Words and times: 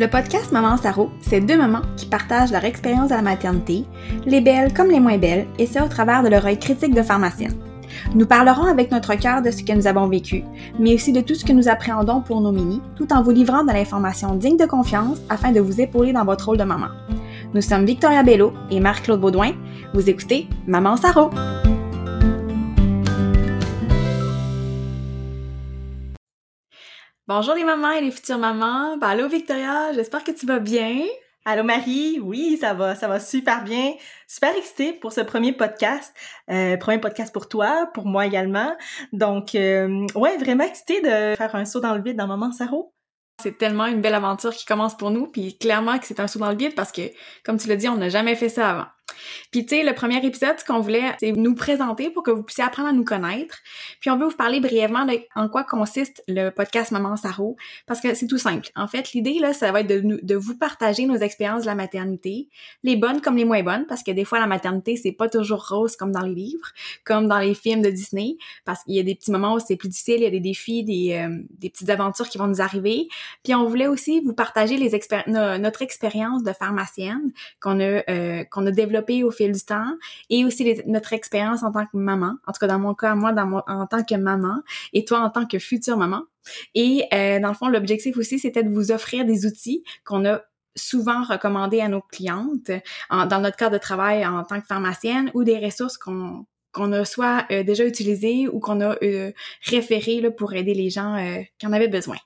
Le 0.00 0.08
podcast 0.08 0.50
Maman 0.50 0.78
Saro, 0.78 1.10
c'est 1.20 1.42
deux 1.42 1.58
mamans 1.58 1.82
qui 1.98 2.06
partagent 2.06 2.52
leur 2.52 2.64
expérience 2.64 3.12
à 3.12 3.16
la 3.16 3.22
maternité, 3.22 3.84
les 4.24 4.40
belles 4.40 4.72
comme 4.72 4.90
les 4.90 4.98
moins 4.98 5.18
belles, 5.18 5.46
et 5.58 5.66
ça 5.66 5.84
au 5.84 5.88
travers 5.88 6.22
de 6.22 6.30
leur 6.30 6.46
œil 6.46 6.58
critique 6.58 6.94
de 6.94 7.02
pharmacienne. 7.02 7.52
Nous 8.14 8.24
parlerons 8.24 8.64
avec 8.64 8.90
notre 8.90 9.14
cœur 9.16 9.42
de 9.42 9.50
ce 9.50 9.62
que 9.62 9.74
nous 9.74 9.86
avons 9.86 10.08
vécu, 10.08 10.42
mais 10.78 10.94
aussi 10.94 11.12
de 11.12 11.20
tout 11.20 11.34
ce 11.34 11.44
que 11.44 11.52
nous 11.52 11.68
appréhendons 11.68 12.22
pour 12.22 12.40
nos 12.40 12.50
mini, 12.50 12.80
tout 12.96 13.12
en 13.12 13.20
vous 13.20 13.32
livrant 13.32 13.62
de 13.62 13.74
l'information 13.74 14.36
digne 14.36 14.56
de 14.56 14.64
confiance 14.64 15.18
afin 15.28 15.52
de 15.52 15.60
vous 15.60 15.82
épauler 15.82 16.14
dans 16.14 16.24
votre 16.24 16.46
rôle 16.46 16.56
de 16.56 16.64
maman. 16.64 16.88
Nous 17.52 17.60
sommes 17.60 17.84
Victoria 17.84 18.22
Bello 18.22 18.54
et 18.70 18.80
Marc-Claude 18.80 19.20
Baudouin. 19.20 19.52
Vous 19.92 20.08
écoutez 20.08 20.48
Maman 20.66 20.96
Saro. 20.96 21.28
Bonjour 27.32 27.54
les 27.54 27.62
mamans 27.62 27.92
et 27.92 28.00
les 28.00 28.10
futures 28.10 28.38
mamans. 28.38 28.96
Ben, 28.96 29.06
allô 29.06 29.28
Victoria, 29.28 29.92
j'espère 29.92 30.24
que 30.24 30.32
tu 30.32 30.46
vas 30.46 30.58
bien. 30.58 31.04
Allô 31.44 31.62
Marie, 31.62 32.18
oui, 32.20 32.58
ça 32.60 32.74
va, 32.74 32.96
ça 32.96 33.06
va 33.06 33.20
super 33.20 33.62
bien. 33.62 33.92
Super 34.26 34.56
excitée 34.56 34.92
pour 34.92 35.12
ce 35.12 35.20
premier 35.20 35.52
podcast. 35.52 36.12
Euh, 36.50 36.76
premier 36.76 36.98
podcast 36.98 37.32
pour 37.32 37.48
toi, 37.48 37.88
pour 37.94 38.04
moi 38.04 38.26
également. 38.26 38.76
Donc, 39.12 39.54
euh, 39.54 40.08
ouais, 40.16 40.38
vraiment 40.38 40.64
excitée 40.64 41.00
de 41.02 41.36
faire 41.36 41.54
un 41.54 41.64
saut 41.64 41.78
dans 41.78 41.94
le 41.94 42.02
vide 42.02 42.16
dans 42.16 42.26
Maman 42.26 42.50
Saro. 42.50 42.92
C'est 43.40 43.58
tellement 43.58 43.86
une 43.86 44.00
belle 44.00 44.14
aventure 44.14 44.52
qui 44.52 44.66
commence 44.66 44.96
pour 44.96 45.12
nous, 45.12 45.28
puis 45.28 45.56
clairement 45.56 46.00
que 46.00 46.06
c'est 46.06 46.18
un 46.18 46.26
saut 46.26 46.40
dans 46.40 46.50
le 46.50 46.56
vide 46.56 46.74
parce 46.74 46.90
que, 46.90 47.02
comme 47.44 47.58
tu 47.58 47.68
l'as 47.68 47.76
dit, 47.76 47.88
on 47.88 47.96
n'a 47.96 48.08
jamais 48.08 48.34
fait 48.34 48.48
ça 48.48 48.70
avant. 48.70 48.86
Puis 49.50 49.66
tu 49.66 49.76
sais, 49.76 49.82
le 49.82 49.94
premier 49.94 50.24
épisode, 50.24 50.58
ce 50.58 50.64
qu'on 50.64 50.80
voulait, 50.80 51.16
c'est 51.18 51.32
nous 51.32 51.54
présenter 51.54 52.10
pour 52.10 52.22
que 52.22 52.30
vous 52.30 52.42
puissiez 52.42 52.64
apprendre 52.64 52.88
à 52.88 52.92
nous 52.92 53.04
connaître. 53.04 53.58
Puis 54.00 54.10
on 54.10 54.16
veut 54.16 54.26
vous 54.26 54.36
parler 54.36 54.60
brièvement 54.60 55.04
de 55.04 55.18
en 55.34 55.48
quoi 55.48 55.64
consiste 55.64 56.22
le 56.28 56.50
podcast 56.50 56.92
Maman 56.92 57.16
Saro, 57.16 57.56
parce 57.86 58.00
que 58.00 58.14
c'est 58.14 58.26
tout 58.26 58.38
simple. 58.38 58.68
En 58.76 58.86
fait, 58.86 59.12
l'idée 59.12 59.38
là, 59.40 59.52
ça 59.52 59.72
va 59.72 59.80
être 59.80 59.88
de, 59.88 60.20
de 60.22 60.34
vous 60.34 60.56
partager 60.56 61.06
nos 61.06 61.16
expériences 61.16 61.62
de 61.62 61.66
la 61.66 61.74
maternité, 61.74 62.48
les 62.82 62.96
bonnes 62.96 63.20
comme 63.20 63.36
les 63.36 63.44
moins 63.44 63.62
bonnes, 63.62 63.86
parce 63.86 64.02
que 64.02 64.10
des 64.10 64.24
fois 64.24 64.38
la 64.38 64.46
maternité 64.46 64.96
c'est 64.96 65.12
pas 65.12 65.28
toujours 65.28 65.68
rose 65.68 65.96
comme 65.96 66.12
dans 66.12 66.22
les 66.22 66.34
livres, 66.34 66.68
comme 67.04 67.26
dans 67.26 67.38
les 67.38 67.54
films 67.54 67.82
de 67.82 67.90
Disney, 67.90 68.36
parce 68.64 68.84
qu'il 68.84 68.94
y 68.94 69.00
a 69.00 69.02
des 69.02 69.14
petits 69.14 69.30
moments 69.30 69.54
où 69.54 69.58
c'est 69.60 69.76
plus 69.76 69.88
difficile, 69.88 70.16
il 70.18 70.22
y 70.22 70.26
a 70.26 70.30
des 70.30 70.40
défis, 70.40 70.84
des, 70.84 71.14
euh, 71.14 71.42
des 71.58 71.70
petites 71.70 71.90
aventures 71.90 72.28
qui 72.28 72.38
vont 72.38 72.46
nous 72.46 72.60
arriver. 72.60 73.08
Puis 73.42 73.54
on 73.54 73.66
voulait 73.66 73.88
aussi 73.88 74.20
vous 74.20 74.34
partager 74.34 74.76
les 74.76 74.90
notre 75.26 75.82
expérience 75.82 76.42
de 76.42 76.52
pharmacienne 76.52 77.32
qu'on 77.60 77.80
a 77.80 78.02
euh, 78.10 78.44
qu'on 78.44 78.66
a 78.66 78.70
développée 78.70 78.99
au 79.24 79.30
fil 79.30 79.52
du 79.52 79.60
temps 79.60 79.96
et 80.28 80.44
aussi 80.44 80.82
notre 80.86 81.12
expérience 81.12 81.62
en 81.62 81.72
tant 81.72 81.84
que 81.84 81.96
maman. 81.96 82.36
En 82.46 82.52
tout 82.52 82.58
cas, 82.60 82.66
dans 82.66 82.78
mon 82.78 82.94
cas, 82.94 83.14
moi, 83.14 83.32
dans 83.32 83.62
en 83.66 83.86
tant 83.86 84.04
que 84.04 84.14
maman 84.14 84.62
et 84.92 85.04
toi 85.04 85.20
en 85.20 85.30
tant 85.30 85.46
que 85.46 85.58
future 85.58 85.96
maman. 85.96 86.22
Et 86.74 87.04
euh, 87.12 87.40
dans 87.40 87.48
le 87.48 87.54
fond, 87.54 87.68
l'objectif 87.68 88.16
aussi, 88.16 88.38
c'était 88.38 88.62
de 88.62 88.70
vous 88.70 88.92
offrir 88.92 89.24
des 89.24 89.46
outils 89.46 89.84
qu'on 90.04 90.24
a 90.26 90.42
souvent 90.76 91.24
recommandés 91.24 91.80
à 91.80 91.88
nos 91.88 92.00
clientes 92.00 92.70
dans 93.10 93.40
notre 93.40 93.56
cadre 93.56 93.72
de 93.72 93.78
travail 93.78 94.24
en 94.24 94.44
tant 94.44 94.60
que 94.60 94.66
pharmacienne 94.66 95.30
ou 95.34 95.44
des 95.44 95.58
ressources 95.58 95.98
qu'on 95.98 96.46
qu'on 96.72 96.92
a 96.92 97.04
soit 97.04 97.46
euh, 97.50 97.64
déjà 97.64 97.84
utilisées 97.84 98.46
ou 98.46 98.60
qu'on 98.60 98.80
a 98.80 98.96
euh, 99.02 99.32
référées 99.64 100.20
là, 100.20 100.30
pour 100.30 100.52
aider 100.54 100.72
les 100.72 100.88
gens 100.88 101.16
qui 101.58 101.66
en 101.66 101.72
avaient 101.72 101.88
besoin. 101.88 102.16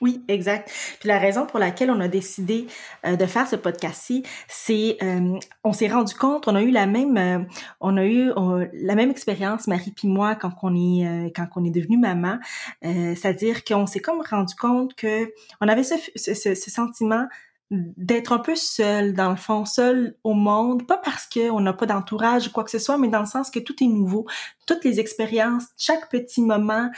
Oui, 0.00 0.24
exact. 0.28 0.70
Puis 1.00 1.08
la 1.08 1.18
raison 1.18 1.44
pour 1.44 1.58
laquelle 1.58 1.90
on 1.90 2.00
a 2.00 2.08
décidé 2.08 2.66
euh, 3.04 3.16
de 3.16 3.26
faire 3.26 3.48
ce 3.48 3.56
podcast-ci, 3.56 4.22
c'est 4.46 4.96
euh, 5.02 5.38
on 5.64 5.72
s'est 5.72 5.88
rendu 5.88 6.14
compte, 6.14 6.46
on 6.46 6.54
a 6.54 6.62
eu 6.62 6.70
la 6.70 6.86
même, 6.86 7.16
euh, 7.16 7.44
on 7.80 7.96
a 7.96 8.04
eu 8.04 8.30
la 8.72 8.94
même 8.94 9.10
expérience 9.10 9.66
Marie 9.66 9.92
puis 9.92 10.08
moi 10.08 10.34
quand 10.36 10.52
on 10.62 10.74
est 10.74 11.32
quand 11.34 11.46
on 11.56 11.64
est 11.64 11.70
devenu 11.70 11.98
maman, 11.98 12.38
c'est-à-dire 12.82 13.64
qu'on 13.64 13.86
s'est 13.86 14.00
comme 14.00 14.22
rendu 14.28 14.54
compte 14.54 14.94
que 14.94 15.32
on 15.60 15.68
avait 15.68 15.82
ce, 15.82 15.94
ce, 16.16 16.34
ce 16.34 16.70
sentiment 16.70 17.26
d'être 17.70 18.32
un 18.32 18.38
peu 18.38 18.54
seul 18.54 19.14
dans 19.14 19.30
le 19.30 19.36
fond, 19.36 19.64
seul 19.64 20.16
au 20.24 20.32
monde, 20.32 20.86
pas 20.86 20.96
parce 20.96 21.26
qu'on 21.26 21.60
n'a 21.60 21.72
pas 21.72 21.86
d'entourage 21.86 22.48
ou 22.48 22.50
quoi 22.50 22.64
que 22.64 22.70
ce 22.70 22.78
soit, 22.78 22.98
mais 22.98 23.08
dans 23.08 23.20
le 23.20 23.26
sens 23.26 23.50
que 23.50 23.58
tout 23.58 23.74
est 23.82 23.88
nouveau, 23.88 24.26
toutes 24.66 24.84
les 24.84 25.00
expériences, 25.00 25.64
chaque 25.76 26.08
petit 26.10 26.40
moment, 26.40 26.88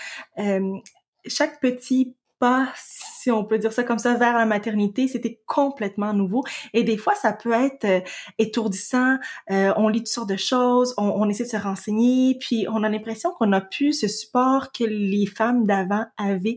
chaque 1.26 1.60
petit 1.60 2.14
pas, 2.40 2.72
si 2.74 3.30
on 3.30 3.44
peut 3.44 3.58
dire 3.58 3.72
ça 3.72 3.84
comme 3.84 3.98
ça, 3.98 4.14
vers 4.14 4.36
la 4.36 4.46
maternité, 4.46 5.06
c'était 5.06 5.40
complètement 5.46 6.14
nouveau. 6.14 6.42
Et 6.72 6.82
des 6.82 6.96
fois, 6.96 7.14
ça 7.14 7.34
peut 7.34 7.52
être 7.52 7.84
euh, 7.84 8.00
étourdissant. 8.38 9.18
Euh, 9.50 9.72
on 9.76 9.88
lit 9.88 10.00
toutes 10.00 10.08
sortes 10.08 10.30
de 10.30 10.38
choses, 10.38 10.94
on, 10.96 11.04
on, 11.04 11.28
essaie 11.28 11.44
de 11.44 11.50
se 11.50 11.56
renseigner, 11.58 12.38
puis 12.40 12.66
on 12.70 12.82
a 12.82 12.88
l'impression 12.88 13.30
qu'on 13.38 13.52
a 13.52 13.60
plus 13.60 13.92
ce 13.92 14.08
support 14.08 14.72
que 14.72 14.84
les 14.84 15.26
femmes 15.26 15.66
d'avant 15.66 16.06
avaient. 16.16 16.56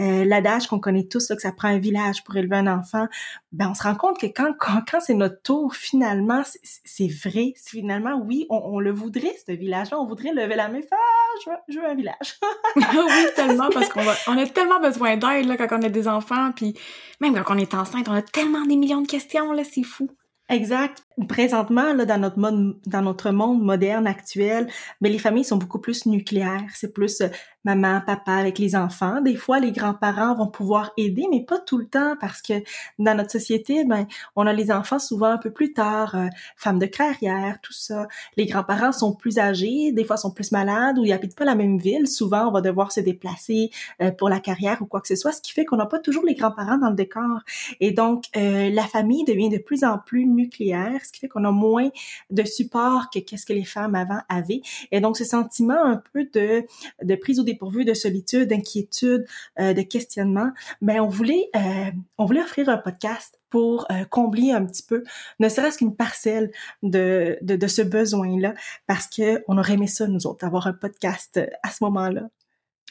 Euh, 0.00 0.24
L'adage 0.24 0.66
qu'on 0.66 0.80
connaît 0.80 1.06
tous, 1.06 1.30
là, 1.30 1.36
que 1.36 1.42
ça 1.42 1.52
prend 1.52 1.68
un 1.68 1.78
village 1.78 2.24
pour 2.24 2.36
élever 2.36 2.56
un 2.56 2.66
enfant, 2.66 3.06
ben 3.52 3.68
on 3.70 3.74
se 3.74 3.82
rend 3.84 3.94
compte 3.94 4.18
que 4.18 4.26
quand, 4.26 4.52
quand, 4.58 4.82
quand 4.90 5.00
c'est 5.00 5.14
notre 5.14 5.40
tour, 5.42 5.74
finalement, 5.74 6.42
c'est 6.84 7.10
vrai. 7.24 7.52
Finalement, 7.64 8.20
oui, 8.24 8.46
on, 8.50 8.60
on, 8.64 8.80
le 8.80 8.90
voudrait, 8.90 9.34
ce 9.46 9.52
village-là. 9.52 9.98
On 10.00 10.06
voudrait 10.06 10.32
lever 10.32 10.56
la 10.56 10.68
main, 10.68 10.80
faire, 10.80 10.98
ah, 10.98 11.38
je, 11.44 11.50
veux, 11.50 11.56
je 11.68 11.78
veux 11.78 11.86
un 11.86 11.94
village. 11.94 12.38
oui, 12.76 13.26
tellement, 13.36 13.68
parce 13.72 13.88
qu'on 13.88 14.02
on 14.26 14.38
a 14.38 14.46
tellement 14.46 14.80
besoin 14.80 15.16
d'aide 15.20 15.56
quand 15.56 15.78
on 15.78 15.82
a 15.82 15.88
des 15.88 16.08
enfants, 16.08 16.50
puis 16.54 16.74
même 17.20 17.34
quand 17.34 17.54
on 17.54 17.58
est 17.58 17.74
enceinte, 17.74 18.08
on 18.08 18.14
a 18.14 18.22
tellement 18.22 18.66
des 18.66 18.76
millions 18.76 19.02
de 19.02 19.06
questions, 19.06 19.52
là, 19.52 19.62
c'est 19.64 19.84
fou. 19.84 20.10
Exact. 20.50 21.04
Présentement, 21.28 21.92
là, 21.92 22.04
dans 22.04 22.18
notre 22.18 22.38
monde, 22.38 22.80
dans 22.84 23.02
notre 23.02 23.30
monde 23.30 23.62
moderne 23.62 24.08
actuel, 24.08 24.66
mais 25.00 25.08
les 25.08 25.20
familles 25.20 25.44
sont 25.44 25.58
beaucoup 25.58 25.78
plus 25.78 26.06
nucléaires. 26.06 26.64
C'est 26.74 26.92
plus 26.92 27.20
euh, 27.20 27.28
maman, 27.64 28.00
papa 28.04 28.32
avec 28.32 28.58
les 28.58 28.76
enfants. 28.76 29.20
Des 29.20 29.36
fois, 29.36 29.60
les 29.60 29.72
grands-parents 29.72 30.34
vont 30.34 30.46
pouvoir 30.46 30.92
aider, 30.96 31.26
mais 31.30 31.44
pas 31.44 31.58
tout 31.58 31.78
le 31.78 31.86
temps 31.86 32.14
parce 32.20 32.42
que 32.42 32.54
dans 32.98 33.16
notre 33.16 33.30
société, 33.30 33.84
ben, 33.84 34.06
on 34.36 34.46
a 34.46 34.52
les 34.52 34.70
enfants 34.70 34.98
souvent 34.98 35.28
un 35.28 35.38
peu 35.38 35.50
plus 35.50 35.72
tard, 35.72 36.14
euh, 36.14 36.26
femmes 36.56 36.78
de 36.78 36.86
carrière, 36.86 37.58
tout 37.62 37.72
ça. 37.72 38.06
Les 38.36 38.46
grands-parents 38.46 38.92
sont 38.92 39.14
plus 39.14 39.38
âgés, 39.38 39.92
des 39.92 40.04
fois 40.04 40.16
sont 40.16 40.30
plus 40.30 40.52
malades 40.52 40.98
ou 40.98 41.04
ils 41.04 41.12
habitent 41.12 41.36
pas 41.36 41.44
la 41.44 41.54
même 41.54 41.78
ville. 41.78 42.06
Souvent, 42.06 42.48
on 42.48 42.52
va 42.52 42.60
devoir 42.60 42.92
se 42.92 43.00
déplacer 43.00 43.70
euh, 44.02 44.10
pour 44.10 44.28
la 44.28 44.40
carrière 44.40 44.78
ou 44.80 44.86
quoi 44.86 45.00
que 45.00 45.08
ce 45.08 45.16
soit, 45.16 45.32
ce 45.32 45.42
qui 45.42 45.52
fait 45.52 45.64
qu'on 45.64 45.76
n'a 45.76 45.86
pas 45.86 45.98
toujours 45.98 46.24
les 46.24 46.34
grands-parents 46.34 46.78
dans 46.78 46.90
le 46.90 46.96
décor. 46.96 47.40
Et 47.80 47.92
donc, 47.92 48.24
la 48.34 48.82
famille 48.84 49.24
devient 49.24 49.48
de 49.48 49.58
plus 49.58 49.84
en 49.84 49.98
plus 49.98 50.26
nucléaire 50.26 51.00
ce 51.04 51.12
qui 51.12 51.20
fait 51.20 51.28
qu'on 51.28 51.44
a 51.44 51.50
moins 51.50 51.90
de 52.30 52.44
support 52.44 53.10
que 53.10 53.18
qu'est-ce 53.18 53.46
que 53.46 53.52
les 53.52 53.64
femmes 53.64 53.94
avant 53.94 54.20
avaient. 54.28 54.62
Et 54.92 55.00
donc, 55.00 55.16
ce 55.16 55.24
sentiment 55.24 55.82
un 55.84 56.02
peu 56.12 56.24
de, 56.32 56.64
de 57.02 57.14
prise 57.14 57.40
au 57.40 57.44
dépourvu, 57.52 57.84
de 57.84 57.94
solitude, 57.94 58.48
d'inquiétude, 58.48 59.26
euh, 59.58 59.72
de 59.72 59.82
questionnement, 59.82 60.50
ben 60.80 61.00
on 61.00 61.08
voulait, 61.08 61.48
euh, 61.56 61.90
on 62.18 62.24
voulait 62.24 62.42
offrir 62.42 62.68
un 62.68 62.78
podcast 62.78 63.38
pour 63.50 63.86
euh, 63.90 64.04
combler 64.04 64.52
un 64.52 64.64
petit 64.64 64.82
peu, 64.82 65.02
ne 65.40 65.48
serait-ce 65.48 65.78
qu'une 65.78 65.96
parcelle 65.96 66.52
de, 66.82 67.38
de, 67.42 67.56
de 67.56 67.66
ce 67.66 67.82
besoin-là, 67.82 68.54
parce 68.86 69.06
que 69.06 69.42
on 69.48 69.58
aurait 69.58 69.74
aimé 69.74 69.88
ça, 69.88 70.06
nous 70.06 70.26
autres, 70.26 70.44
avoir 70.44 70.66
un 70.66 70.72
podcast 70.72 71.40
à 71.62 71.70
ce 71.70 71.82
moment-là. 71.84 72.28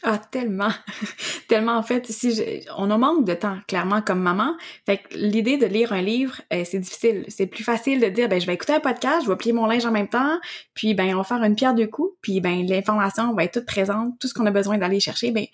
Ah, 0.03 0.17
tellement. 0.17 0.69
tellement, 1.47 1.73
en 1.73 1.83
fait, 1.83 2.07
si 2.07 2.41
on 2.77 2.89
en 2.89 2.97
manque 2.97 3.25
de 3.25 3.33
temps, 3.33 3.57
clairement, 3.67 4.01
comme 4.01 4.21
maman. 4.21 4.55
Fait 4.85 4.97
que 4.97 5.15
l'idée 5.15 5.57
de 5.57 5.65
lire 5.65 5.91
un 5.91 6.01
livre, 6.01 6.41
euh, 6.53 6.63
c'est 6.65 6.79
difficile. 6.79 7.25
C'est 7.27 7.47
plus 7.47 7.63
facile 7.63 7.99
de 7.99 8.07
dire, 8.07 8.29
ben, 8.29 8.39
je 8.39 8.45
vais 8.45 8.53
écouter 8.53 8.73
un 8.73 8.79
podcast, 8.79 9.25
je 9.25 9.29
vais 9.29 9.35
plier 9.35 9.53
mon 9.53 9.65
linge 9.65 9.85
en 9.85 9.91
même 9.91 10.07
temps, 10.07 10.39
puis, 10.73 10.93
ben, 10.93 11.13
on 11.13 11.17
va 11.17 11.23
faire 11.23 11.43
une 11.43 11.55
pierre 11.55 11.73
deux 11.73 11.87
coups, 11.87 12.13
puis, 12.21 12.39
ben, 12.39 12.65
l'information 12.65 13.33
va 13.33 13.43
être 13.43 13.53
toute 13.53 13.65
présente, 13.65 14.17
tout 14.19 14.27
ce 14.27 14.33
qu'on 14.33 14.45
a 14.45 14.51
besoin 14.51 14.77
d'aller 14.77 14.99
chercher, 14.99 15.31
ben, 15.31 15.45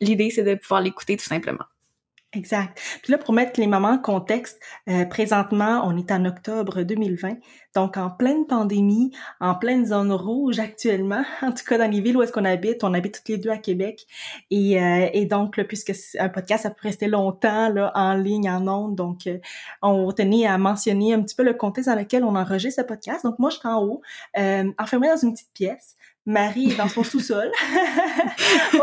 l'idée, 0.00 0.30
c'est 0.30 0.44
de 0.44 0.54
pouvoir 0.54 0.80
l'écouter 0.80 1.16
tout 1.16 1.24
simplement. 1.24 1.64
Exact. 2.34 2.80
Puis 3.02 3.12
là, 3.12 3.18
pour 3.18 3.34
mettre 3.34 3.60
les 3.60 3.66
mamans 3.66 3.90
en 3.90 3.98
contexte, 3.98 4.58
euh, 4.88 5.04
présentement, 5.04 5.82
on 5.84 5.98
est 5.98 6.10
en 6.10 6.24
octobre 6.24 6.82
2020, 6.82 7.36
donc 7.74 7.98
en 7.98 8.08
pleine 8.08 8.46
pandémie, 8.46 9.12
en 9.38 9.54
pleine 9.54 9.84
zone 9.84 10.10
rouge 10.10 10.58
actuellement, 10.58 11.24
en 11.42 11.52
tout 11.52 11.64
cas 11.66 11.76
dans 11.76 11.90
les 11.90 12.00
villes 12.00 12.16
où 12.16 12.22
est-ce 12.22 12.32
qu'on 12.32 12.46
habite, 12.46 12.84
on 12.84 12.94
habite 12.94 13.16
toutes 13.16 13.28
les 13.28 13.36
deux 13.36 13.50
à 13.50 13.58
Québec, 13.58 14.06
et, 14.50 14.80
euh, 14.80 15.10
et 15.12 15.26
donc, 15.26 15.58
là, 15.58 15.64
puisque 15.64 15.92
un 16.18 16.30
podcast, 16.30 16.62
ça 16.62 16.70
peut 16.70 16.88
rester 16.88 17.06
longtemps 17.06 17.68
là, 17.68 17.92
en 17.94 18.14
ligne, 18.14 18.48
en 18.48 18.66
ondes, 18.66 18.96
donc 18.96 19.26
euh, 19.26 19.36
on 19.82 20.10
tenait 20.10 20.46
à 20.46 20.56
mentionner 20.56 21.12
un 21.12 21.20
petit 21.20 21.34
peu 21.34 21.42
le 21.42 21.52
contexte 21.52 21.90
dans 21.90 21.98
lequel 21.98 22.24
on 22.24 22.34
enregistre 22.34 22.80
ce 22.80 22.86
podcast. 22.86 23.24
Donc 23.26 23.38
moi, 23.38 23.50
je 23.50 23.58
suis 23.58 23.68
en 23.68 23.82
haut, 23.84 24.00
enfermée 24.78 25.08
dans 25.08 25.18
une 25.18 25.34
petite 25.34 25.52
pièce, 25.52 25.96
Marie 26.26 26.70
est 26.72 26.76
dans 26.76 26.88
son 26.88 27.02
sous-sol. 27.02 27.50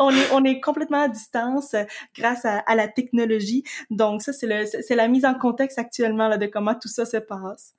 on, 0.00 0.10
est, 0.10 0.32
on, 0.32 0.44
est, 0.44 0.60
complètement 0.60 1.02
à 1.02 1.08
distance 1.08 1.74
euh, 1.74 1.84
grâce 2.16 2.44
à, 2.44 2.74
la 2.74 2.88
technologie. 2.88 3.64
Donc 3.90 4.22
ça, 4.22 4.32
c'est 4.32 4.94
la 4.96 5.08
mise 5.08 5.24
en 5.24 5.34
contexte 5.34 5.78
actuellement 5.78 6.28
là, 6.28 6.38
de 6.38 6.46
comment 6.46 6.74
tout 6.74 6.88
ça 6.88 7.04
se 7.04 7.18
passe. 7.18 7.74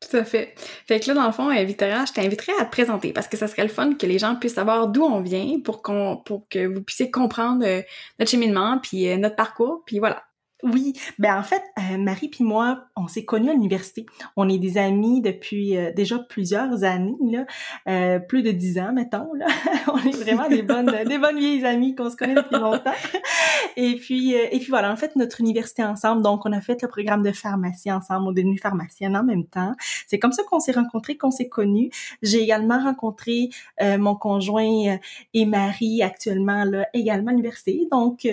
Tout 0.00 0.18
à 0.18 0.24
fait. 0.24 0.54
Fait 0.86 1.00
que 1.00 1.08
là, 1.08 1.14
dans 1.14 1.26
le 1.26 1.32
fond, 1.32 1.50
euh, 1.50 1.64
Victoria, 1.64 2.04
je 2.06 2.12
t'inviterais 2.12 2.52
à 2.60 2.66
te 2.66 2.70
présenter 2.70 3.14
parce 3.14 3.28
que 3.28 3.38
ça 3.38 3.48
serait 3.48 3.62
le 3.62 3.70
fun 3.70 3.94
que 3.94 4.06
les 4.06 4.18
gens 4.18 4.36
puissent 4.36 4.54
savoir 4.54 4.88
d'où 4.88 5.02
on 5.02 5.22
vient 5.22 5.58
pour 5.64 5.80
pour 5.82 6.46
que 6.50 6.66
vous 6.66 6.82
puissiez 6.82 7.10
comprendre 7.10 7.64
euh, 7.66 7.80
notre 8.18 8.30
cheminement 8.30 8.78
puis 8.82 9.16
notre 9.16 9.36
parcours. 9.36 9.82
Puis 9.86 9.98
voilà. 9.98 10.22
Oui, 10.62 10.94
ben 11.18 11.38
en 11.38 11.42
fait, 11.42 11.62
euh, 11.78 11.98
Marie 11.98 12.28
puis 12.28 12.42
moi, 12.42 12.86
on 12.96 13.08
s'est 13.08 13.26
connus 13.26 13.50
à 13.50 13.52
l'université. 13.52 14.06
On 14.36 14.48
est 14.48 14.56
des 14.56 14.78
amis 14.78 15.20
depuis 15.20 15.76
euh, 15.76 15.92
déjà 15.92 16.18
plusieurs 16.18 16.82
années, 16.82 17.14
là, 17.30 17.46
euh, 17.88 18.18
plus 18.18 18.42
de 18.42 18.52
dix 18.52 18.78
ans, 18.78 18.92
mettons. 18.94 19.34
Là. 19.34 19.46
on 19.92 19.98
est 19.98 20.16
vraiment 20.16 20.48
des 20.48 20.62
bonnes, 20.62 20.86
des 21.06 21.18
bonnes 21.18 21.38
vieilles 21.38 21.64
amies 21.66 21.94
qu'on 21.94 22.10
se 22.10 22.16
connaît 22.16 22.34
depuis 22.34 22.58
longtemps. 22.58 22.92
et 23.76 23.96
puis, 23.96 24.34
euh, 24.34 24.46
et 24.50 24.58
puis 24.58 24.68
voilà, 24.68 24.90
a 24.90 24.96
fait 24.96 25.14
notre 25.16 25.40
université 25.40 25.84
ensemble. 25.84 26.22
Donc, 26.22 26.46
on 26.46 26.52
a 26.52 26.60
fait 26.60 26.80
le 26.82 26.88
programme 26.88 27.22
de 27.22 27.32
pharmacie 27.32 27.92
ensemble. 27.92 28.26
On 28.26 28.32
est 28.32 28.36
devenus 28.36 28.60
pharmaciennes 28.60 29.16
en 29.16 29.24
même 29.24 29.44
temps. 29.46 29.74
C'est 30.06 30.18
comme 30.18 30.32
ça 30.32 30.42
qu'on 30.44 30.60
s'est 30.60 30.72
rencontrés, 30.72 31.16
qu'on 31.16 31.30
s'est 31.30 31.48
connus. 31.48 31.90
J'ai 32.22 32.40
également 32.40 32.82
rencontré 32.82 33.50
euh, 33.82 33.98
mon 33.98 34.14
conjoint 34.14 34.64
euh, 34.64 34.96
et 35.34 35.44
mari 35.44 36.02
actuellement 36.02 36.64
là, 36.64 36.86
également 36.94 37.28
à 37.28 37.32
l'université. 37.32 37.86
Donc, 37.92 38.26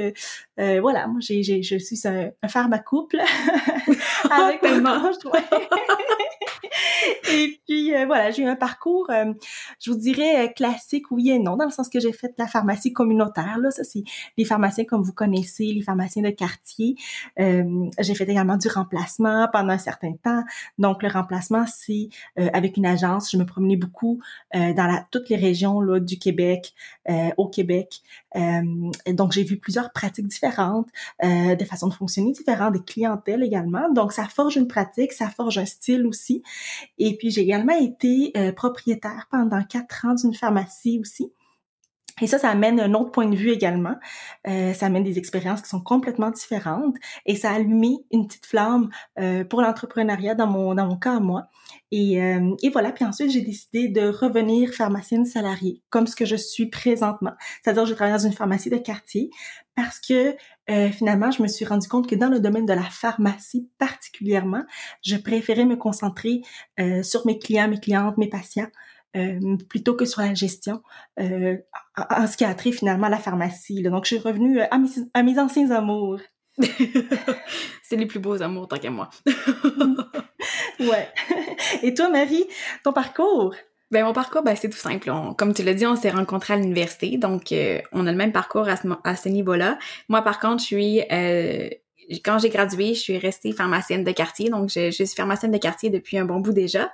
voilà, 0.58 1.08
moi, 1.08 1.20
j'ai, 1.20 1.44
j'ai, 1.44 1.64
je 1.64 1.78
suis 1.78 2.00
un, 2.06 2.30
un 2.42 2.48
pharmacouple 2.48 3.18
avec 4.32 4.62
conjoint. 4.62 5.42
et 7.34 7.60
puis 7.66 7.94
euh, 7.94 8.06
voilà, 8.06 8.32
j'ai 8.32 8.44
eu 8.44 8.48
un 8.48 8.56
parcours, 8.56 9.10
euh, 9.10 9.34
je 9.80 9.92
vous 9.92 9.98
dirais 9.98 10.46
euh, 10.46 10.48
classique, 10.48 11.12
oui 11.12 11.30
et 11.32 11.40
non, 11.40 11.56
dans 11.56 11.66
le 11.66 11.72
sens 11.72 11.90
que 11.90 12.00
j'ai 12.00 12.14
fait 12.14 12.34
la 12.38 12.48
pharmacie 12.48 12.94
communautaire. 12.94 13.58
Là, 13.60 13.72
ça 13.72 13.84
c'est 13.84 14.04
les 14.38 14.46
pharmaciens 14.46 14.86
comme 14.86 15.04
vous 15.04 15.14
connaissez, 15.14 15.66
les 15.66 15.82
pharmaciens 15.82 16.24
de 16.24 16.30
quartier. 16.30 16.96
j'ai 17.38 18.16
fait 18.16 18.30
également 18.30 18.58
du 18.58 18.68
remplacement 18.68 19.48
pendant 19.52 19.74
un 19.74 19.78
certain 19.78 20.14
temps. 20.24 20.44
Donc 20.78 21.04
le 21.04 21.10
remplacement, 21.10 21.66
c'est 21.68 22.10
avec 22.36 22.78
une 22.78 22.86
agence. 22.86 23.32
Je 23.32 23.38
me 23.38 23.46
promenais 23.46 23.76
beaucoup 23.76 24.22
dans 24.54 24.88
la, 24.88 25.06
toutes 25.12 25.30
les 25.30 25.36
régions 25.36 25.82
là, 25.82 26.00
du 26.00 26.18
Québec, 26.18 26.74
au 27.38 27.48
Québec. 27.48 28.02
donc 29.08 29.32
j'ai 29.32 29.44
vu 29.44 29.58
plusieurs 29.58 29.92
pratiques 29.92 30.28
différentes, 30.28 30.43
des 31.22 31.66
façons 31.66 31.88
de 31.88 31.94
fonctionner 31.94 32.32
différentes, 32.32 32.74
des 32.74 32.84
clientèles 32.84 33.44
également. 33.44 33.92
Donc 33.92 34.12
ça 34.14 34.26
forge 34.26 34.56
une 34.56 34.68
pratique, 34.68 35.14
ça 35.14 35.30
forge 35.30 35.58
un 35.58 35.66
style 35.66 36.06
aussi. 36.06 36.44
Et 36.98 37.18
puis, 37.18 37.32
j'ai 37.32 37.42
également 37.42 37.74
été 37.74 38.32
euh, 38.38 38.52
propriétaire 38.52 39.28
pendant 39.32 39.64
quatre 39.64 40.06
ans 40.06 40.14
d'une 40.14 40.34
pharmacie 40.34 41.00
aussi. 41.00 41.32
Et 42.22 42.28
ça, 42.28 42.38
ça 42.38 42.50
amène 42.50 42.80
un 42.80 42.94
autre 42.94 43.12
point 43.12 43.28
de 43.28 43.36
vue 43.36 43.50
également. 43.50 43.96
Euh, 44.48 44.74
ça 44.74 44.86
amène 44.86 45.04
des 45.04 45.18
expériences 45.18 45.62
qui 45.62 45.70
sont 45.70 45.82
complètement 45.82 46.30
différentes 46.30 46.96
et 47.26 47.36
ça 47.36 47.52
a 47.52 47.56
allumé 47.56 47.98
une 48.12 48.28
petite 48.28 48.46
flamme 48.46 48.90
euh, 49.20 49.44
pour 49.44 49.62
l'entrepreneuriat 49.62 50.36
dans 50.36 50.48
mon 50.48 50.76
dans 50.76 50.86
mon 50.86 50.98
cas 50.98 51.16
à 51.16 51.20
moi. 51.20 51.48
Et, 51.92 52.22
euh, 52.22 52.56
et 52.62 52.70
voilà. 52.70 52.92
Puis 52.92 53.04
ensuite, 53.04 53.32
j'ai 53.32 53.42
décidé 53.42 53.88
de 53.88 54.08
revenir 54.08 54.74
pharmacienne 54.74 55.26
salariée, 55.26 55.82
comme 55.90 56.06
ce 56.06 56.16
que 56.16 56.26
je 56.26 56.36
suis 56.36 56.68
présentement. 56.68 57.34
C'est-à-dire, 57.64 57.86
je 57.86 57.94
travaille 57.94 58.14
dans 58.14 58.28
une 58.28 58.34
pharmacie 58.34 58.70
de 58.70 58.78
quartier 58.78 59.30
parce 59.76 60.00
que 60.00 60.36
finalement, 60.92 61.32
je 61.32 61.42
me 61.42 61.48
suis 61.48 61.66
rendu 61.66 61.88
compte 61.88 62.08
que 62.08 62.16
dans 62.16 62.30
le 62.30 62.40
domaine 62.40 62.66
de 62.66 62.74
la 62.74 62.84
pharmacie 62.84 63.70
particulièrement, 63.80 64.64
je 65.02 65.16
préférais 65.18 65.66
me 65.66 65.76
concentrer 65.76 66.42
sur 67.02 67.26
mes 67.26 67.40
clients, 67.40 67.68
mes 67.68 67.80
clientes, 67.80 68.18
mes 68.18 68.30
patients 68.30 68.68
euh, 69.16 69.58
plutôt 69.70 69.96
que 69.96 70.06
sur 70.06 70.22
la 70.22 70.34
gestion 70.34 70.82
euh, 71.20 71.58
en, 71.98 72.28
ce 72.28 72.36
qui 72.36 72.46
a 72.46 72.54
trait 72.56 72.72
finalement 72.72 73.08
à 73.08 73.10
la 73.10 73.18
pharmacie. 73.18 73.82
Donc, 73.84 74.06
je 74.06 74.16
suis 74.16 74.24
revenue 74.24 74.60
euh, 74.60 74.66
à 74.72 74.78
mes, 74.78 74.90
à 75.14 75.24
mes 75.24 75.40
anciens 75.40 75.70
amours. 75.72 76.20
c'est 77.84 77.96
les 77.96 78.06
plus 78.06 78.20
beaux 78.20 78.42
amours, 78.42 78.68
tant 78.68 78.78
qu'à 78.78 78.90
moi. 78.92 79.10
ouais. 80.80 81.10
Et 81.82 81.94
toi, 81.94 82.10
Marie, 82.10 82.46
ton 82.84 82.94
parcours? 82.94 83.56
Ben 83.94 84.04
mon 84.04 84.14
parcours, 84.14 84.42
ben 84.42 84.56
c'est 84.56 84.70
tout 84.70 84.78
simple. 84.78 85.12
comme 85.38 85.54
tu 85.54 85.62
l'as 85.62 85.76
dit, 85.76 85.86
on 85.86 85.96
s'est 85.96 86.10
rencontrés 86.10 86.56
à 86.56 86.58
l'université, 86.58 87.18
donc 87.18 87.54
on 87.92 88.08
a 88.08 88.12
le 88.12 88.18
même 88.18 88.32
parcours 88.32 88.68
à 88.68 88.76
ce, 88.76 88.88
à 89.04 89.16
ce 89.16 89.30
niveau-là. 89.30 89.78
Moi, 90.10 90.24
par 90.24 90.40
contre, 90.40 90.62
je 90.62 90.66
suis 90.66 91.02
euh, 91.12 91.70
quand 92.22 92.40
j'ai 92.40 92.50
gradué, 92.50 92.94
je 92.94 93.00
suis 93.00 93.18
restée 93.18 93.52
pharmacienne 93.52 94.04
de 94.04 94.12
quartier, 94.12 94.50
donc 94.50 94.70
je, 94.70 94.92
suis 94.92 95.08
pharmacienne 95.08 95.52
de 95.52 95.58
quartier 95.58 95.90
depuis 95.90 96.18
un 96.18 96.26
bon 96.26 96.40
bout 96.40 96.54
déjà. 96.54 96.92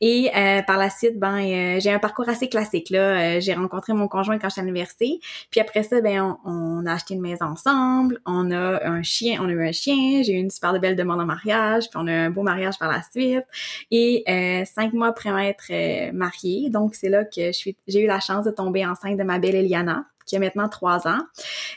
Et 0.00 0.30
euh, 0.36 0.62
par 0.62 0.78
la 0.78 0.90
suite, 0.90 1.18
ben 1.18 1.38
euh, 1.38 1.80
j'ai 1.80 1.92
un 1.92 1.98
parcours 1.98 2.28
assez 2.28 2.48
classique 2.48 2.90
là. 2.90 3.36
Euh, 3.36 3.40
j'ai 3.40 3.54
rencontré 3.54 3.92
mon 3.92 4.08
conjoint 4.08 4.38
quand 4.38 4.48
j'étais 4.48 4.60
à 4.60 4.64
l'université, 4.64 5.20
puis 5.50 5.60
après 5.60 5.82
ça, 5.82 6.00
ben 6.00 6.38
on, 6.44 6.50
on, 6.50 6.86
a 6.86 6.92
acheté 6.92 7.14
une 7.14 7.20
maison 7.20 7.46
ensemble, 7.46 8.20
on 8.26 8.50
a 8.50 8.84
un 8.86 9.02
chien, 9.02 9.40
on 9.42 9.48
a 9.48 9.52
eu 9.52 9.68
un 9.68 9.72
chien, 9.72 10.22
j'ai 10.22 10.32
eu 10.32 10.38
une 10.38 10.50
super 10.50 10.78
belle 10.80 10.96
demande 10.96 11.20
en 11.20 11.26
mariage, 11.26 11.90
puis 11.90 11.98
on 12.02 12.06
a 12.06 12.12
eu 12.12 12.26
un 12.26 12.30
beau 12.30 12.42
mariage 12.42 12.78
par 12.78 12.90
la 12.90 13.02
suite. 13.02 13.44
Et 13.90 14.24
cinq 14.66 14.92
mois 14.92 15.08
après 15.08 15.32
m'être 15.32 16.12
mariée, 16.12 16.70
donc 16.70 16.94
c'est 16.94 17.08
là 17.08 17.24
que 17.24 17.46
je 17.46 17.52
suis, 17.52 17.76
j'ai 17.86 18.00
eu 18.02 18.06
la 18.06 18.20
chance 18.20 18.44
de 18.44 18.50
tomber 18.50 18.86
enceinte 18.86 19.16
de 19.16 19.22
ma 19.24 19.38
belle 19.38 19.54
Eliana 19.54 20.04
qui 20.26 20.36
a 20.36 20.38
maintenant 20.38 20.68
trois 20.68 21.06
ans. 21.08 21.20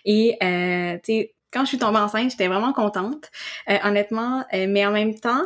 Et 0.05 0.37
euh, 0.43 0.97
tu 1.03 1.13
sais 1.13 1.33
quand 1.51 1.61
je 1.61 1.69
suis 1.69 1.77
tombée 1.77 1.99
enceinte, 1.99 2.31
j'étais 2.31 2.47
vraiment 2.47 2.73
contente, 2.73 3.31
euh, 3.69 3.77
honnêtement. 3.83 4.45
Euh, 4.53 4.67
mais 4.69 4.85
en 4.85 4.91
même 4.91 5.19
temps, 5.19 5.45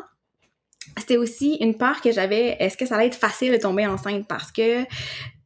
c'était 0.97 1.17
aussi 1.17 1.55
une 1.61 1.77
peur 1.77 2.01
que 2.01 2.11
j'avais. 2.11 2.57
Est-ce 2.59 2.77
que 2.77 2.85
ça 2.85 2.95
allait 2.95 3.07
être 3.07 3.15
facile 3.15 3.51
de 3.51 3.57
tomber 3.57 3.87
enceinte? 3.87 4.27
Parce 4.27 4.51
que 4.51 4.85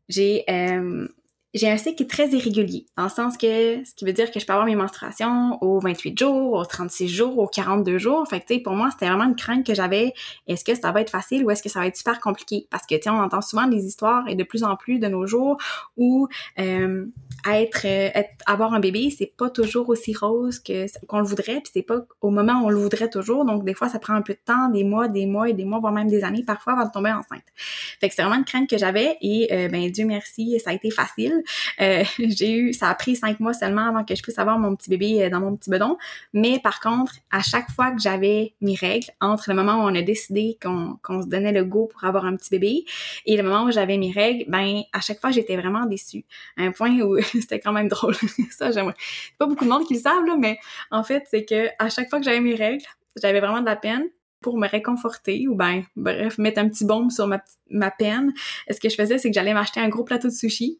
j'ai 0.09 0.43
euh, 0.49 1.07
j'ai 1.53 1.69
un 1.69 1.77
cycle 1.77 1.95
qui 1.95 2.03
est 2.03 2.07
très 2.07 2.29
irrégulier, 2.29 2.85
dans 2.97 3.03
le 3.03 3.09
sens 3.09 3.37
que, 3.37 3.83
ce 3.83 3.93
qui 3.95 4.05
veut 4.05 4.13
dire 4.13 4.31
que 4.31 4.39
je 4.39 4.45
peux 4.45 4.53
avoir 4.53 4.65
mes 4.65 4.75
menstruations 4.75 5.57
aux 5.61 5.79
28 5.79 6.19
jours, 6.19 6.53
aux 6.53 6.65
36 6.65 7.07
jours, 7.07 7.37
aux 7.37 7.47
42 7.47 7.97
jours. 7.97 8.27
Fait 8.27 8.41
que, 8.41 8.47
tu 8.47 8.55
sais, 8.55 8.59
pour 8.59 8.73
moi, 8.73 8.89
c'était 8.91 9.07
vraiment 9.07 9.23
une 9.23 9.35
crainte 9.35 9.65
que 9.65 9.73
j'avais. 9.73 10.13
Est-ce 10.47 10.65
que 10.65 10.75
ça 10.75 10.91
va 10.91 11.01
être 11.01 11.09
facile 11.09 11.45
ou 11.45 11.51
est-ce 11.51 11.63
que 11.63 11.69
ça 11.69 11.79
va 11.79 11.87
être 11.87 11.95
super 11.95 12.19
compliqué? 12.19 12.67
Parce 12.69 12.85
que, 12.85 12.95
tu 12.95 13.03
sais, 13.03 13.09
on 13.09 13.19
entend 13.21 13.41
souvent 13.41 13.67
des 13.67 13.85
histoires 13.85 14.27
et 14.27 14.35
de 14.35 14.43
plus 14.43 14.63
en 14.63 14.75
plus 14.75 14.99
de 14.99 15.07
nos 15.07 15.25
jours 15.25 15.57
où 15.95 16.27
euh, 16.59 17.05
être, 17.49 17.85
euh, 17.85 18.09
être, 18.13 18.29
avoir 18.45 18.73
un 18.73 18.79
bébé, 18.79 19.09
c'est 19.17 19.33
pas 19.37 19.49
toujours 19.49 19.89
aussi 19.89 20.13
rose 20.13 20.59
que 20.59 20.85
qu'on 21.07 21.19
le 21.19 21.25
voudrait, 21.25 21.61
puis 21.61 21.71
c'est 21.73 21.81
pas 21.81 22.01
au 22.21 22.29
moment 22.29 22.61
où 22.61 22.65
on 22.65 22.69
le 22.69 22.77
voudrait 22.77 23.09
toujours. 23.09 23.45
Donc, 23.45 23.63
des 23.63 23.73
fois, 23.73 23.87
ça 23.87 23.99
prend 23.99 24.13
un 24.13 24.21
peu 24.21 24.33
de 24.33 24.39
temps, 24.43 24.69
des 24.69 24.83
mois, 24.83 25.07
des 25.07 25.25
mois 25.25 25.49
et 25.49 25.53
des 25.53 25.65
mois, 25.65 25.79
voire 25.79 25.93
même 25.93 26.09
des 26.09 26.23
années 26.23 26.43
parfois 26.45 26.73
avant 26.73 26.85
de 26.85 26.91
tomber 26.91 27.11
enceinte. 27.11 27.43
Fait 27.55 28.09
que 28.09 28.15
c'est 28.15 28.21
vraiment 28.21 28.37
une 28.37 28.45
crainte 28.45 28.69
que 28.69 28.77
j'avais 28.77 29.17
et, 29.21 29.47
euh, 29.51 29.69
ben, 29.69 29.89
Dieu 29.89 30.05
merci, 30.05 30.59
ça 30.59 30.71
a 30.71 30.73
été 30.73 30.91
facile. 30.91 31.36
Euh, 31.79 32.03
j'ai 32.17 32.57
eu, 32.57 32.73
ça 32.73 32.89
a 32.89 32.95
pris 32.95 33.15
cinq 33.15 33.39
mois 33.39 33.53
seulement 33.53 33.87
avant 33.87 34.03
que 34.03 34.15
je 34.15 34.21
puisse 34.23 34.39
avoir 34.39 34.57
mon 34.57 34.75
petit 34.75 34.89
bébé 34.89 35.23
euh, 35.23 35.29
dans 35.29 35.39
mon 35.39 35.55
petit 35.55 35.69
bedon. 35.69 35.97
Mais 36.33 36.59
par 36.59 36.79
contre, 36.79 37.13
à 37.31 37.41
chaque 37.41 37.69
fois 37.69 37.91
que 37.91 38.01
j'avais 38.01 38.55
mes 38.61 38.73
règles, 38.73 39.07
entre 39.21 39.49
le 39.49 39.55
moment 39.55 39.75
où 39.75 39.87
on 39.87 39.93
a 39.93 40.01
décidé 40.01 40.57
qu'on 40.61 41.21
se 41.21 41.27
donnait 41.27 41.51
le 41.51 41.65
go 41.65 41.85
pour 41.85 42.03
avoir 42.03 42.25
un 42.25 42.35
petit 42.35 42.49
bébé 42.49 42.85
et 43.25 43.37
le 43.37 43.43
moment 43.43 43.65
où 43.65 43.71
j'avais 43.71 43.97
mes 43.97 44.11
règles, 44.11 44.45
ben 44.47 44.81
à 44.91 45.01
chaque 45.01 45.19
fois 45.19 45.31
j'étais 45.31 45.55
vraiment 45.55 45.85
déçue. 45.85 46.25
À 46.57 46.63
un 46.63 46.71
point 46.71 46.91
où 46.99 47.19
c'était 47.21 47.59
quand 47.59 47.73
même 47.73 47.89
drôle. 47.89 48.15
ça, 48.51 48.71
j'aimerais. 48.71 48.95
Pas 49.37 49.45
beaucoup 49.45 49.65
de 49.65 49.69
monde 49.69 49.85
qui 49.85 49.95
le 49.95 49.99
savent 49.99 50.23
mais 50.39 50.59
en 50.91 51.03
fait 51.03 51.25
c'est 51.29 51.45
que 51.45 51.67
à 51.79 51.89
chaque 51.89 52.09
fois 52.09 52.19
que 52.19 52.25
j'avais 52.25 52.39
mes 52.39 52.55
règles, 52.55 52.83
j'avais 53.21 53.39
vraiment 53.39 53.61
de 53.61 53.65
la 53.65 53.75
peine 53.75 54.05
pour 54.41 54.57
me 54.57 54.67
réconforter 54.67 55.47
ou 55.47 55.55
ben 55.55 55.83
bref 55.95 56.37
mettre 56.37 56.59
un 56.59 56.69
petit 56.69 56.85
baume 56.85 57.09
sur 57.09 57.27
ma, 57.27 57.41
ma 57.69 57.91
peine 57.91 58.33
ce 58.69 58.79
que 58.79 58.89
je 58.89 58.95
faisais 58.95 59.17
c'est 59.17 59.29
que 59.29 59.33
j'allais 59.33 59.53
m'acheter 59.53 59.79
un 59.79 59.89
gros 59.89 60.03
plateau 60.03 60.27
de 60.27 60.33
sushi. 60.33 60.79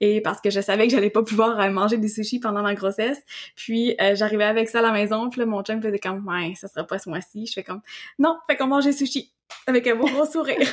Et 0.00 0.20
parce 0.20 0.40
que 0.40 0.50
je 0.50 0.60
savais 0.60 0.86
que 0.86 0.92
j'allais 0.92 1.10
pas 1.10 1.22
pouvoir 1.22 1.58
euh, 1.60 1.70
manger 1.70 1.96
des 1.96 2.08
sushis 2.08 2.40
pendant 2.40 2.62
ma 2.62 2.74
grossesse. 2.74 3.20
Puis 3.54 3.94
euh, 4.00 4.14
j'arrivais 4.14 4.44
avec 4.44 4.68
ça 4.68 4.80
à 4.80 4.82
la 4.82 4.92
maison 4.92 5.30
puis 5.30 5.40
là 5.40 5.46
mon 5.46 5.62
chum 5.62 5.80
faisait 5.80 5.98
comme 5.98 6.26
ouais 6.26 6.54
ça 6.56 6.68
sera 6.68 6.86
pas 6.86 6.98
ce 6.98 7.08
mois-ci. 7.08 7.46
Je 7.46 7.52
fais 7.52 7.62
comme 7.62 7.80
non 8.18 8.36
fait 8.48 8.56
qu'on 8.56 8.66
mange 8.66 8.84
des 8.84 8.92
sushis. 8.92 9.32
Avec 9.66 9.86
un 9.86 9.96
beau 9.96 10.06
gros 10.06 10.24
sourire. 10.24 10.56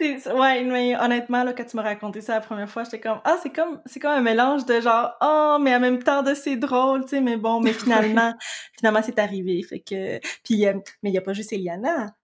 ouais, 0.00 0.64
mais 0.64 0.96
honnêtement, 0.96 1.44
là, 1.44 1.52
quand 1.52 1.64
tu 1.64 1.76
m'as 1.76 1.82
raconté 1.82 2.20
ça 2.20 2.34
la 2.34 2.40
première 2.40 2.68
fois, 2.68 2.84
j'étais 2.84 3.00
comme, 3.00 3.20
ah, 3.24 3.36
c'est 3.42 3.50
comme, 3.50 3.80
c'est 3.86 4.00
comme 4.00 4.12
un 4.12 4.20
mélange 4.20 4.64
de 4.66 4.80
genre, 4.80 5.12
oh, 5.20 5.58
mais 5.60 5.74
en 5.74 5.80
même 5.80 6.02
temps 6.02 6.22
de 6.22 6.34
c'est 6.34 6.56
drôle, 6.56 7.02
tu 7.02 7.10
sais, 7.10 7.20
mais 7.20 7.36
bon, 7.36 7.60
mais 7.60 7.72
finalement, 7.72 8.34
finalement, 8.78 9.00
c'est 9.02 9.18
arrivé. 9.18 9.62
Fait 9.62 9.80
que, 9.80 10.18
puis, 10.42 10.66
euh, 10.66 10.74
mais 11.02 11.10
il 11.10 11.14
y 11.14 11.18
a 11.18 11.22
pas 11.22 11.32
juste 11.32 11.52
Eliana. 11.52 12.14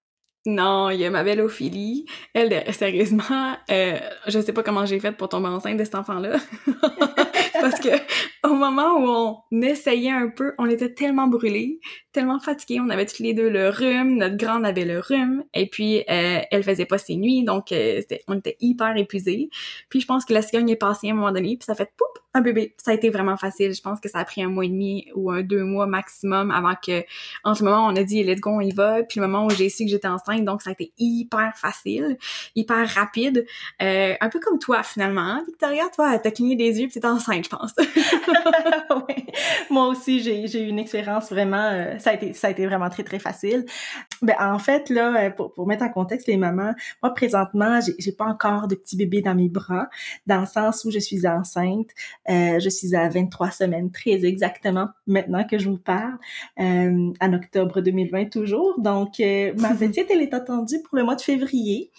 Non, 0.47 0.89
il 0.89 1.01
y 1.01 1.05
a 1.05 1.11
ma 1.11 1.23
belle 1.23 1.43
Ophélie. 1.43 2.07
Elle, 2.33 2.73
sérieusement, 2.73 3.57
euh, 3.71 3.99
je 4.27 4.41
sais 4.41 4.55
pas 4.55 4.63
comment 4.63 4.87
j'ai 4.87 4.99
fait 4.99 5.13
pour 5.13 5.29
tomber 5.29 5.49
enceinte 5.49 5.77
de 5.77 5.85
cet 5.85 5.95
enfant-là. 5.95 6.39
Parce 7.61 7.79
que 7.79 7.91
au 8.51 8.55
moment 8.55 8.99
où 8.99 9.43
on 9.53 9.63
essayait 9.63 10.11
un 10.11 10.29
peu, 10.29 10.55
on 10.59 10.67
était 10.67 10.93
tellement 10.93 11.29
brûlés, 11.29 11.81
tellement 12.13 12.41
fatigués. 12.41 12.81
On 12.81 12.91
avait 12.91 13.07
toutes 13.07 13.21
les 13.21 13.35
deux 13.35 13.49
le 13.49 13.69
rhume. 13.69 14.17
Notre 14.17 14.37
grande 14.37 14.67
avait 14.67 14.85
le 14.85 14.99
rhume. 14.99 15.45
Et 15.55 15.69
puis, 15.69 16.01
euh, 16.11 16.41
elle 16.51 16.63
faisait 16.63 16.87
pas 16.87 16.99
ses 16.99 17.17
nuits. 17.17 17.45
Donc, 17.45 17.73
euh, 17.73 18.03
on 18.27 18.39
était 18.39 18.57
hyper 18.61 18.97
épuisés. 18.97 19.51
Puis, 19.89 20.01
je 20.01 20.07
pense 20.07 20.25
que 20.25 20.33
la 20.33 20.43
cigogne 20.43 20.69
est 20.71 20.77
passée 20.77 21.09
à 21.09 21.13
un 21.13 21.15
moment 21.15 21.33
donné. 21.33 21.57
Puis, 21.57 21.67
ça 21.67 21.75
fait 21.75 21.91
poup, 21.97 22.21
un 22.35 22.41
bébé. 22.41 22.75
Ça 22.79 22.91
a 22.93 22.95
été 22.95 23.11
vraiment 23.11 23.37
facile. 23.37 23.73
Je 23.75 23.81
pense 23.81 24.01
que 24.01 24.09
ça 24.09 24.19
a 24.19 24.25
pris 24.25 24.43
un 24.43 24.49
mois 24.49 24.65
et 24.65 24.69
demi 24.69 25.07
ou 25.15 25.31
un 25.31 25.43
deux 25.43 25.65
mois 25.65 25.87
maximum 25.87 26.51
avant 26.51 26.75
que, 26.75 27.05
entre 27.45 27.65
le 27.65 27.71
moment 27.71 27.87
on 27.87 27.97
a 27.97 28.03
dit 28.03 28.23
let's 28.23 28.41
go, 28.41 28.51
on 28.51 28.61
y 28.61 28.73
va, 28.73 29.03
puis 29.03 29.21
le 29.21 29.27
moment 29.27 29.47
où 29.47 29.51
j'ai 29.51 29.69
su 29.69 29.85
que 29.85 29.91
j'étais 29.91 30.09
enceinte. 30.09 30.45
Donc, 30.45 30.63
ça 30.63 30.71
a 30.71 30.73
été 30.73 30.93
hyper 30.99 31.53
facile, 31.57 32.19
hyper 32.55 32.89
rapide. 32.89 33.47
Euh, 33.83 34.15
un 34.21 34.29
peu 34.29 34.41
comme 34.41 34.59
toi, 34.59 34.83
finalement. 34.83 35.21
Hein, 35.21 35.45
Victoria, 35.47 35.85
toi, 35.95 36.19
t'as 36.19 36.31
cligné 36.31 36.57
des 36.57 36.81
yeux 36.81 36.89
puis 36.89 37.01
t'es 37.01 37.07
enceinte, 37.07 37.45
je 37.45 37.51
pense. 37.51 37.75
Moi 39.71 39.87
aussi, 39.89 40.21
j'ai, 40.21 40.63
eu 40.63 40.69
une 40.69 40.79
expérience 40.79 41.31
vraiment, 41.31 41.71
euh, 41.73 41.99
ça 41.99 42.11
a 42.11 42.15
été, 42.15 42.33
ça 42.33 42.49
a 42.49 42.51
été 42.51 42.67
vraiment 42.67 42.89
très, 42.91 43.03
très 43.03 43.19
facile. 43.19 43.65
Ben, 44.23 44.37
en 44.39 44.59
fait, 44.59 44.91
là, 44.91 45.27
euh, 45.27 45.31
pour, 45.31 45.53
pour 45.53 45.67
mettre 45.67 45.83
en 45.83 45.89
contexte 45.89 46.27
les 46.29 46.37
mamans, 46.37 46.75
moi, 47.03 47.15
présentement, 47.15 47.81
j'ai, 47.81 47.95
j'ai 47.99 48.13
pas 48.13 48.27
encore 48.27 48.69
de 48.69 48.75
petit 48.75 48.97
bébé 48.97 49.23
dans 49.23 49.35
mes 49.35 49.49
bras, 49.49 49.89
dans 50.27 50.41
le 50.41 50.47
sens 50.47 50.85
où 50.85 50.91
je 50.91 50.99
suis 50.99 51.27
enceinte. 51.27 51.89
Euh, 52.29 52.59
je 52.59 52.69
suis 52.69 52.95
à 52.95 53.09
23 53.09 53.51
semaines, 53.51 53.91
très 53.91 54.25
exactement, 54.25 54.89
maintenant 55.07 55.45
que 55.45 55.59
je 55.59 55.69
vous 55.69 55.79
parle, 55.79 56.19
euh, 56.61 57.13
en 57.21 57.33
octobre 57.33 57.81
2020 57.81 58.27
toujours. 58.27 58.81
Donc, 58.81 59.21
euh, 59.21 59.53
ma 59.59 59.75
petite, 59.75 60.07
elle 60.11 60.23
est 60.23 60.35
attendue 60.35 60.83
pour 60.83 60.97
le 60.99 61.05
mois 61.05 61.17
de 61.17 61.21
février. 61.21 61.91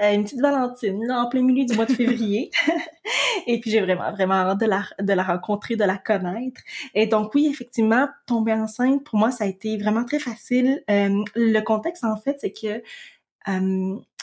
Euh, 0.00 0.14
une 0.14 0.24
petite 0.24 0.40
Valentine, 0.40 1.04
là, 1.06 1.22
en 1.22 1.28
plein 1.28 1.42
milieu 1.42 1.64
du 1.64 1.74
mois 1.74 1.86
de 1.86 1.92
février. 1.92 2.50
Et 3.46 3.60
puis, 3.60 3.70
j'ai 3.70 3.80
vraiment, 3.80 4.10
vraiment 4.12 4.34
hâte 4.34 4.60
de 4.60 4.66
la, 4.66 4.84
de 5.00 5.12
la 5.12 5.22
rencontrer, 5.22 5.76
de 5.76 5.84
la 5.84 5.96
connaître. 5.96 6.60
Et 6.94 7.06
donc, 7.06 7.34
oui, 7.34 7.48
effectivement, 7.50 8.08
tomber 8.26 8.52
enceinte, 8.52 9.04
pour 9.04 9.18
moi, 9.18 9.30
ça 9.30 9.44
a 9.44 9.46
été 9.46 9.76
vraiment 9.76 10.04
très 10.04 10.18
facile. 10.18 10.82
le 10.88 11.60
contexte, 11.66 12.04
en 12.04 12.16
fait, 12.16 12.38
c'est 12.40 12.52
que 12.52 12.82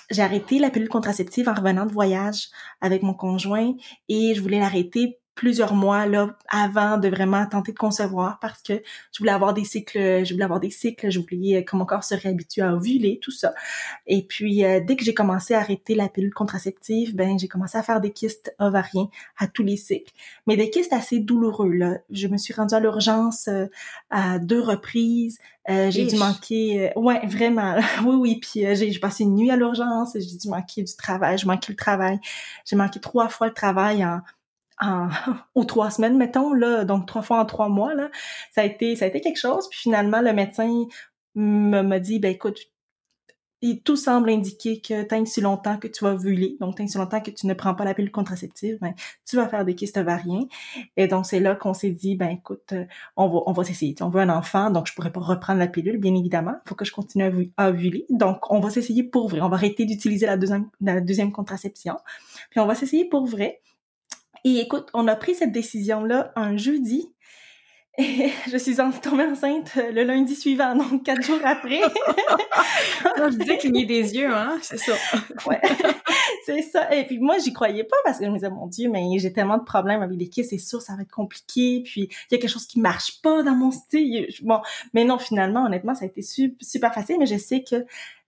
j'ai 0.10 0.22
arrêté 0.22 0.60
la 0.60 0.70
pilule 0.70 0.90
contraceptive 0.90 1.48
en 1.48 1.54
revenant 1.54 1.86
de 1.86 1.94
voyage 1.94 2.50
avec 2.82 3.04
mon 3.04 3.14
conjoint 3.14 3.74
et 4.10 4.34
je 4.36 4.42
voulais 4.42 4.60
l'arrêter 4.60 5.20
plusieurs 5.36 5.74
mois 5.74 6.06
là 6.06 6.36
avant 6.48 6.98
de 6.98 7.08
vraiment 7.08 7.46
tenter 7.48 7.72
de 7.72 7.78
concevoir 7.78 8.40
parce 8.40 8.62
que 8.62 8.74
je 9.12 9.20
voulais 9.20 9.32
avoir 9.32 9.54
des 9.54 9.64
cycles 9.64 10.24
je 10.24 10.34
voulais 10.34 10.44
avoir 10.44 10.60
des 10.60 10.70
cycles 10.70 11.10
je 11.10 11.20
voulais 11.20 11.64
que 11.64 11.76
mon 11.76 11.86
corps 11.86 12.04
se 12.04 12.14
réhabitue 12.14 12.62
à 12.62 12.74
ovuler 12.76 13.20
tout 13.22 13.32
ça. 13.32 13.54
Et 14.06 14.24
puis 14.24 14.64
euh, 14.64 14.80
dès 14.86 14.96
que 14.96 15.04
j'ai 15.04 15.14
commencé 15.14 15.54
à 15.54 15.60
arrêter 15.60 15.96
la 15.96 16.08
pilule 16.08 16.34
contraceptive 16.34 17.16
ben 17.16 17.40
j'ai 17.40 17.48
commencé 17.48 17.78
à 17.78 17.84
faire 17.84 18.00
des 18.00 18.12
kystes 18.12 18.56
ovariens 18.60 19.10
à 19.38 19.48
tous 19.48 19.64
les 19.64 19.78
cycles. 19.78 20.14
Mais 20.46 20.56
des 20.56 20.70
kystes 20.70 20.94
assez 20.94 21.20
douloureux 21.20 21.72
là. 21.72 21.98
Je 22.12 22.28
me 22.28 22.38
suis 22.38 22.54
rendue 22.54 22.76
à 22.76 22.80
l'urgence 22.80 23.48
euh, 23.48 23.66
à 24.12 24.40
deux 24.40 24.62
reprises. 24.62 25.40
Euh, 25.70 25.90
j'ai 25.90 26.06
dû 26.06 26.18
manquer 26.18 26.92
ouais 26.96 27.26
vraiment. 27.26 27.76
Oui 28.06 28.16
oui 28.16 28.40
puis 28.40 28.66
j'ai 28.76 29.00
passé 29.00 29.24
une 29.24 29.36
nuit 29.36 29.50
à 29.50 29.56
l'urgence 29.56 30.12
j'ai 30.14 30.38
dû 30.38 30.50
manquer 30.50 30.84
du 30.84 30.96
travail 30.96 31.38
je 31.38 31.48
manquais 31.48 31.72
le 31.72 31.78
travail. 31.78 32.20
J'ai 32.66 32.76
manqué 32.76 33.00
trois 33.00 33.30
fois 33.30 33.48
le 33.48 33.54
travail 33.54 34.06
en 34.06 34.22
en, 34.82 35.10
aux 35.56 35.66
trois 35.66 35.92
semaines, 35.92 36.18
mettons, 36.18 36.54
là, 36.54 36.86
donc 36.86 37.08
trois 37.08 37.22
fois 37.22 37.40
en 37.40 37.46
trois 37.46 37.70
mois, 37.70 37.94
là, 37.96 38.10
ça 38.54 38.62
a 38.62 38.66
été, 38.66 38.96
ça 38.96 39.06
a 39.06 39.08
été 39.08 39.22
quelque 39.22 39.40
chose. 39.40 39.68
Puis 39.70 39.80
finalement, 39.82 40.22
le 40.22 40.34
médecin 40.34 40.86
m'a 41.36 42.00
dit, 42.00 42.20
ben 42.20 42.32
écoute, 42.32 42.58
tout 43.86 43.96
semble 43.96 44.30
indiquer 44.30 44.82
que 44.82 45.04
tant 45.04 45.26
si 45.26 45.40
longtemps 45.40 45.78
que 45.78 45.88
tu 45.88 46.04
vas 46.04 46.14
ovuler, 46.14 46.58
donc 46.60 46.76
tant 46.76 46.88
si 46.88 46.98
longtemps 46.98 47.22
que 47.22 47.32
tu 47.32 47.48
ne 47.48 47.54
prends 47.54 47.74
pas 47.74 47.86
la 47.86 47.94
pilule 47.94 48.12
contraceptive, 48.12 48.78
ben, 48.82 48.94
tu 49.26 49.38
vas 49.38 49.48
faire 49.48 49.64
des 49.64 49.76
kystes 49.76 49.98
ovariens. 49.98 50.46
Et 50.98 51.08
donc, 51.08 51.26
c'est 51.26 51.40
là 51.40 51.56
qu'on 51.56 51.74
s'est 51.74 51.92
dit, 51.92 52.16
ben 52.16 52.30
écoute, 52.30 52.74
euh, 52.74 52.86
on 53.16 53.30
va, 53.30 53.40
on 53.46 53.54
va 53.54 53.64
s'essayer. 53.64 53.96
On 54.02 54.10
veut 54.10 54.22
un 54.22 54.30
enfant, 54.30 54.70
donc 54.70 54.88
je 54.88 54.94
pourrais 54.94 55.12
pas 55.12 55.22
reprendre 55.22 55.60
la 55.60 55.68
pilule, 55.68 55.98
bien 55.98 56.14
évidemment. 56.14 56.56
Faut 56.68 56.76
que 56.76 56.86
je 56.86 56.92
continue 56.92 57.52
à 57.58 57.70
ovuler. 57.70 58.06
Donc, 58.10 58.52
on 58.52 58.60
va 58.60 58.70
s'essayer 58.70 59.04
pour 59.04 59.30
vrai. 59.30 59.42
On 59.42 59.50
va 59.50 59.56
arrêter 59.56 59.86
d'utiliser 59.86 60.26
la 60.26 60.36
deuxième, 60.36 60.70
la 60.82 61.00
deuxième 61.00 61.32
contraception. 61.32 61.96
Puis, 62.50 62.60
on 62.60 62.66
va 62.66 62.76
s'essayer 62.76 63.06
pour 63.08 63.26
vrai. 63.26 63.62
Et 64.44 64.60
écoute, 64.60 64.90
on 64.94 65.08
a 65.08 65.16
pris 65.16 65.36
cette 65.36 65.52
décision-là 65.52 66.34
un 66.36 66.58
jeudi. 66.58 67.14
Et 67.98 68.32
je 68.52 68.58
suis 68.58 68.76
tombée 69.02 69.24
enceinte 69.24 69.76
le 69.76 70.04
lundi 70.04 70.36
suivant, 70.36 70.76
donc 70.76 71.04
quatre 71.04 71.22
jours 71.22 71.40
après. 71.44 71.82
je 73.04 73.38
disais 73.38 73.58
cligner 73.58 73.86
des 73.86 74.16
yeux, 74.16 74.34
hein, 74.34 74.58
c'est 74.62 74.80
ça. 74.80 74.94
ouais, 75.46 75.62
c'est 76.46 76.62
ça. 76.64 76.94
Et 76.94 77.06
puis 77.06 77.20
moi, 77.20 77.38
j'y 77.38 77.54
croyais 77.54 77.84
pas 77.84 77.96
parce 78.04 78.18
que 78.18 78.26
je 78.26 78.30
me 78.30 78.36
disais, 78.36 78.50
mon 78.50 78.68
Dieu, 78.68 78.90
mais 78.90 79.04
j'ai 79.20 79.32
tellement 79.32 79.58
de 79.58 79.64
problèmes 79.64 80.02
avec 80.02 80.18
les 80.18 80.28
kids, 80.28 80.44
c'est 80.44 80.58
sûr, 80.58 80.82
ça 80.82 80.96
va 80.96 81.04
être 81.04 81.12
compliqué. 81.12 81.84
Puis 81.86 82.02
il 82.02 82.34
y 82.34 82.36
a 82.36 82.38
quelque 82.40 82.50
chose 82.50 82.66
qui 82.66 82.80
marche 82.80 83.22
pas 83.22 83.44
dans 83.44 83.56
mon 83.56 83.72
style. 83.72 84.28
Bon, 84.42 84.60
mais 84.94 85.06
non, 85.06 85.20
finalement, 85.20 85.66
honnêtement, 85.66 85.94
ça 85.94 86.06
a 86.06 86.08
été 86.08 86.22
super 86.22 86.94
facile, 86.94 87.18
mais 87.20 87.28
je 87.28 87.38
sais 87.38 87.64
que 87.64 87.86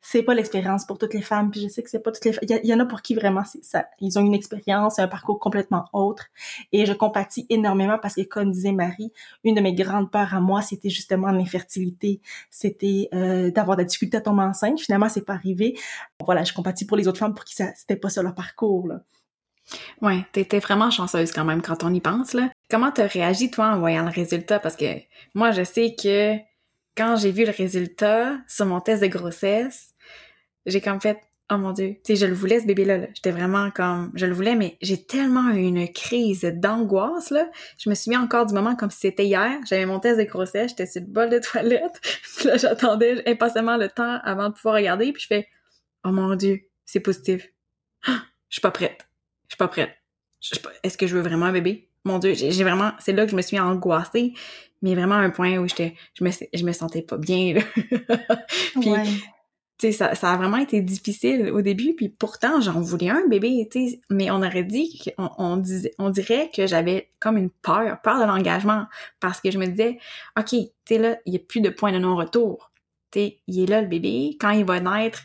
c'est 0.07 0.21
pas 0.21 0.35
l'expérience 0.35 0.85
pour 0.85 0.99
toutes 0.99 1.15
les 1.15 1.23
femmes, 1.23 1.49
puis 1.49 1.61
je 1.61 1.67
sais 1.67 1.81
que 1.81 1.89
c'est 1.89 1.99
pas 1.99 2.11
toutes 2.11 2.25
les 2.25 2.37
il 2.43 2.69
y, 2.69 2.73
en 2.75 2.79
a 2.79 2.85
pour 2.85 3.01
qui 3.01 3.15
vraiment 3.15 3.43
c'est 3.43 3.65
ça, 3.65 3.85
ils 3.99 4.19
ont 4.19 4.21
une 4.21 4.35
expérience, 4.35 4.99
un 4.99 5.07
parcours 5.07 5.39
complètement 5.39 5.85
autre 5.93 6.25
et 6.71 6.85
je 6.85 6.93
compatis 6.93 7.47
énormément 7.49 7.97
parce 7.99 8.13
que 8.13 8.21
comme 8.21 8.51
disait 8.51 8.71
Marie, 8.71 9.11
une 9.43 9.55
de 9.55 9.61
mes 9.61 9.73
grandes 9.73 10.11
peurs 10.11 10.35
à 10.35 10.39
moi, 10.39 10.61
c'était 10.61 10.91
justement 10.91 11.31
l'infertilité, 11.31 12.21
c'était 12.51 13.09
euh, 13.15 13.49
d'avoir 13.49 13.77
de 13.77 13.81
la 13.81 13.87
difficulté 13.87 14.17
à 14.17 14.21
tomber 14.21 14.43
enceinte, 14.43 14.79
finalement 14.79 15.09
c'est 15.09 15.25
pas 15.25 15.33
arrivé. 15.33 15.75
Voilà, 16.23 16.43
je 16.43 16.53
compatis 16.53 16.85
pour 16.85 16.97
les 16.97 17.07
autres 17.07 17.19
femmes 17.19 17.33
pour 17.33 17.43
qui 17.43 17.55
ça 17.55 17.73
c'était 17.75 17.95
pas 17.95 18.09
ça 18.09 18.21
leur 18.21 18.35
parcours 18.35 18.87
là. 18.87 19.01
Ouais, 20.03 20.23
t'étais 20.33 20.59
vraiment 20.59 20.91
chanceuse 20.91 21.31
quand 21.31 21.45
même 21.45 21.63
quand 21.63 21.83
on 21.83 21.91
y 21.91 21.99
pense 21.99 22.33
là. 22.33 22.51
Comment 22.69 22.91
t'as 22.91 23.07
réagi 23.07 23.49
toi 23.49 23.69
en 23.69 23.79
voyant 23.79 24.03
le 24.03 24.11
résultat? 24.11 24.59
Parce 24.59 24.75
que 24.75 24.99
moi 25.33 25.49
je 25.49 25.63
sais 25.63 25.95
que 25.99 26.37
quand 26.95 27.17
j'ai 27.17 27.31
vu 27.31 27.43
le 27.43 27.51
résultat 27.51 28.37
sur 28.47 28.65
mon 28.65 28.79
test 28.79 29.01
de 29.01 29.07
grossesse, 29.07 29.94
j'ai 30.65 30.81
comme 30.81 31.01
fait 31.01 31.19
oh 31.51 31.57
mon 31.57 31.73
dieu, 31.73 31.95
tu 32.03 32.15
sais 32.15 32.15
je 32.15 32.25
le 32.25 32.33
voulais 32.33 32.59
ce 32.59 32.65
bébé 32.65 32.85
là, 32.85 32.99
j'étais 33.13 33.31
vraiment 33.31 33.69
comme 33.69 34.11
je 34.15 34.25
le 34.25 34.33
voulais 34.33 34.55
mais 34.55 34.77
j'ai 34.81 35.03
tellement 35.03 35.51
eu 35.51 35.61
une 35.61 35.87
crise 35.91 36.41
d'angoisse 36.43 37.29
là, 37.29 37.49
je 37.77 37.89
me 37.89 37.95
suis 37.95 38.09
mis 38.09 38.17
encore 38.17 38.45
du 38.45 38.53
moment 38.53 38.75
comme 38.75 38.89
si 38.89 39.01
c'était 39.01 39.25
hier, 39.25 39.59
j'avais 39.67 39.85
mon 39.85 39.99
test 39.99 40.17
de 40.17 40.23
grossesse, 40.23 40.71
j'étais 40.71 40.87
sur 40.87 41.01
le 41.01 41.07
bol 41.07 41.29
de 41.29 41.39
toilette, 41.51 41.99
puis 42.01 42.47
là 42.47 42.57
j'attendais 42.57 43.21
impatiemment 43.29 43.77
le 43.77 43.89
temps 43.89 44.19
avant 44.23 44.49
de 44.49 44.53
pouvoir 44.55 44.75
regarder 44.75 45.11
puis 45.11 45.21
je 45.21 45.27
fais 45.27 45.47
oh 46.03 46.11
mon 46.11 46.35
dieu, 46.35 46.61
c'est 46.85 46.99
positif. 46.99 47.47
je 48.07 48.11
suis 48.49 48.61
pas 48.61 48.71
prête. 48.71 49.07
Je 49.47 49.53
suis 49.53 49.57
pas 49.57 49.67
prête. 49.67 49.91
Est-ce 50.83 50.97
que 50.97 51.07
je 51.07 51.15
veux 51.15 51.21
vraiment 51.21 51.47
un 51.47 51.51
bébé? 51.51 51.89
Mon 52.03 52.19
dieu, 52.19 52.33
j'ai 52.33 52.63
vraiment 52.63 52.91
c'est 52.99 53.13
là 53.13 53.25
que 53.25 53.31
je 53.31 53.35
me 53.35 53.41
suis 53.41 53.59
angoissée 53.59 54.33
mais 54.81 54.93
vraiment 54.93 55.15
un 55.15 55.31
point 55.31 55.57
où 55.57 55.67
j'étais 55.67 55.95
je 56.13 56.23
me 56.23 56.29
je 56.31 56.63
me 56.63 56.71
sentais 56.71 57.01
pas 57.01 57.17
bien 57.17 57.55
là. 57.55 57.61
puis 58.79 58.81
tu 58.81 58.89
ça, 59.79 60.15
ça 60.15 60.31
a 60.31 60.37
vraiment 60.37 60.57
été 60.57 60.81
difficile 60.81 61.51
au 61.51 61.61
début, 61.61 61.93
puis 61.95 62.09
pourtant, 62.09 62.61
j'en 62.61 62.79
voulais 62.79 63.09
un 63.09 63.27
bébé, 63.27 63.67
tu 63.71 63.99
mais 64.09 64.31
on 64.31 64.37
aurait 64.37 64.63
dit, 64.63 65.01
on, 65.17 65.29
on, 65.37 65.57
disait, 65.57 65.91
on 65.99 66.09
dirait 66.09 66.49
que 66.53 66.65
j'avais 66.67 67.09
comme 67.19 67.37
une 67.37 67.49
peur, 67.49 67.99
peur 68.01 68.19
de 68.19 68.25
l'engagement, 68.25 68.85
parce 69.19 69.41
que 69.41 69.51
je 69.51 69.57
me 69.57 69.67
disais, 69.67 69.99
OK, 70.37 70.49
tu 70.49 70.67
sais, 70.87 70.97
là, 70.97 71.17
il 71.25 71.31
n'y 71.31 71.37
a 71.37 71.41
plus 71.41 71.61
de 71.61 71.69
point 71.69 71.91
de 71.91 71.97
non-retour. 71.97 72.71
Il 73.15 73.63
est 73.63 73.65
là, 73.65 73.81
le 73.81 73.87
bébé, 73.87 74.37
quand 74.39 74.51
il 74.51 74.65
va 74.65 74.79
naître, 74.79 75.23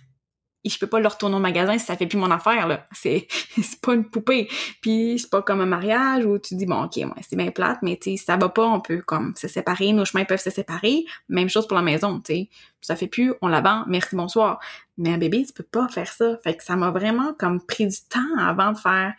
je 0.69 0.79
peux 0.79 0.87
pas 0.87 1.01
le 1.01 1.09
retourner 1.09 1.37
au 1.37 1.41
magasin 1.41 1.79
si 1.79 1.87
ça 1.87 1.97
fait 1.97 2.07
plus 2.07 2.19
mon 2.19 2.31
affaire 2.31 2.67
là. 2.67 2.87
C'est 2.93 3.27
c'est 3.31 3.81
pas 3.81 3.95
une 3.95 4.05
poupée. 4.05 4.49
Puis 4.83 5.19
c'est 5.19 5.31
pas 5.31 5.43
comme 5.43 5.61
un 5.61 5.67
mariage 5.67 6.27
où 6.27 6.39
tu 6.39 6.55
dis 6.55 6.67
bon 6.67 6.85
ok 6.85 6.97
ouais, 6.97 7.23
c'est 7.29 7.37
bien 7.37 7.51
plate 7.51 7.79
mais 7.83 7.97
tu 7.97 8.17
ça 8.17 8.37
va 8.37 8.49
pas 8.49 8.67
on 8.67 8.81
peut 8.81 9.01
comme 9.01 9.35
se 9.37 9.49
séparer 9.49 9.93
nos 9.93 10.05
chemins 10.05 10.25
peuvent 10.25 10.41
se 10.41 10.51
séparer. 10.51 11.05
Même 11.29 11.49
chose 11.49 11.67
pour 11.67 11.77
la 11.77 11.83
maison 11.83 12.21
tu 12.21 12.35
sais. 12.35 12.49
Ça 12.83 12.97
fait 12.97 13.07
plus 13.07 13.33
on 13.41 13.49
la 13.49 13.61
vend 13.61 13.85
merci 13.87 14.17
bonsoir. 14.17 14.61
Mais 14.99 15.15
un 15.15 15.19
bébé 15.19 15.45
tu 15.47 15.53
peux 15.53 15.65
pas 15.65 15.89
faire 15.89 16.13
ça. 16.13 16.37
Fait 16.45 16.57
que 16.57 16.63
ça 16.63 16.77
m'a 16.77 16.91
vraiment 16.91 17.33
comme 17.39 17.65
pris 17.65 17.87
du 17.87 17.99
temps 18.09 18.39
avant 18.39 18.73
de 18.73 18.79
faire 18.79 19.15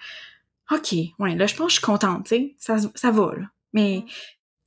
ok 0.70 0.94
ouais 1.20 1.36
là 1.36 1.48
je 1.48 1.56
pense 1.56 1.68
que 1.68 1.74
je 1.74 1.78
suis 1.78 1.86
contente 1.86 2.26
tu 2.26 2.36
sais. 2.36 2.56
Ça 2.58 2.78
ça 2.94 3.10
va 3.10 3.34
là. 3.36 3.46
Mais 3.74 4.06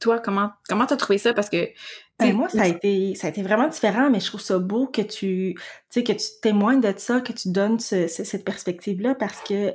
toi 0.00 0.19
comment 0.19 0.52
comment 0.69 0.87
t'as 0.87 0.97
trouvé 0.97 1.19
ça? 1.19 1.33
Parce 1.35 1.49
que 1.49 1.69
ben, 2.18 2.33
moi, 2.33 2.49
ça 2.49 2.62
a 2.62 2.68
été, 2.68 3.14
ça 3.14 3.26
a 3.26 3.30
été 3.30 3.42
vraiment 3.42 3.68
différent, 3.68 4.09
mais 4.11 4.21
je 4.21 4.26
trouve 4.26 4.40
ça 4.40 4.59
beau 4.59 4.87
que 4.87 5.02
tu, 5.02 5.54
tu 5.54 5.61
sais, 5.90 6.04
que 6.04 6.12
tu 6.12 6.26
témoignes 6.40 6.80
de 6.80 6.94
ça, 6.97 7.21
que 7.21 7.33
tu 7.33 7.50
donnes 7.50 7.80
cette 7.80 8.44
perspective-là, 8.44 9.14
parce 9.14 9.40
que 9.42 9.75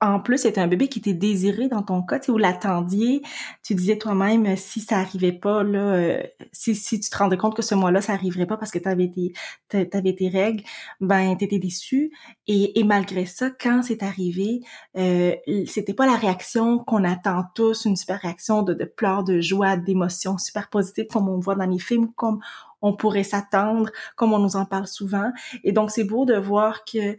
en 0.00 0.20
plus, 0.20 0.38
c'était 0.38 0.60
un 0.60 0.66
bébé 0.66 0.88
qui 0.88 0.98
était 0.98 1.14
désiré 1.14 1.68
dans 1.68 1.82
ton 1.82 2.02
cas, 2.02 2.18
tu 2.18 2.32
sais, 2.32 2.38
l'attendiez. 2.38 3.22
Tu 3.62 3.74
disais 3.74 3.96
toi-même, 3.96 4.44
euh, 4.46 4.56
si 4.56 4.80
ça 4.80 4.98
arrivait 4.98 5.32
pas, 5.32 5.62
là, 5.62 5.78
euh, 5.78 6.22
si, 6.52 6.74
si 6.74 7.00
tu 7.00 7.08
te 7.08 7.16
rendais 7.16 7.36
compte 7.36 7.56
que 7.56 7.62
ce 7.62 7.74
mois-là, 7.74 8.00
ça 8.02 8.12
arriverait 8.12 8.46
pas 8.46 8.56
parce 8.56 8.70
que 8.70 8.78
tu 8.78 8.88
avais 8.88 9.10
tes, 9.10 9.32
t'avais 9.68 10.14
tes 10.14 10.28
règles, 10.28 10.62
ben, 11.00 11.36
t'étais 11.36 11.58
déçu. 11.58 12.12
Et, 12.46 12.78
et 12.78 12.84
malgré 12.84 13.24
ça, 13.24 13.50
quand 13.50 13.82
c'est 13.82 14.02
arrivé, 14.02 14.60
euh, 14.96 15.34
c'était 15.66 15.94
pas 15.94 16.06
la 16.06 16.16
réaction 16.16 16.78
qu'on 16.78 17.04
attend 17.04 17.44
tous, 17.54 17.84
une 17.86 17.96
super 17.96 18.20
réaction 18.20 18.62
de, 18.62 18.74
de 18.74 18.84
pleurs, 18.84 19.24
de 19.24 19.40
joie, 19.40 19.76
d'émotions 19.76 20.38
super 20.38 20.68
positives 20.68 21.06
comme 21.06 21.28
on 21.28 21.38
voit 21.38 21.54
dans 21.54 21.66
les 21.66 21.78
films, 21.78 22.12
comme 22.14 22.40
on 22.84 22.92
pourrait 22.94 23.24
s'attendre, 23.24 23.90
comme 24.14 24.34
on 24.34 24.38
nous 24.38 24.56
en 24.56 24.66
parle 24.66 24.86
souvent. 24.86 25.32
Et 25.64 25.72
donc, 25.72 25.90
c'est 25.90 26.04
beau 26.04 26.26
de 26.26 26.36
voir 26.36 26.84
que, 26.84 27.16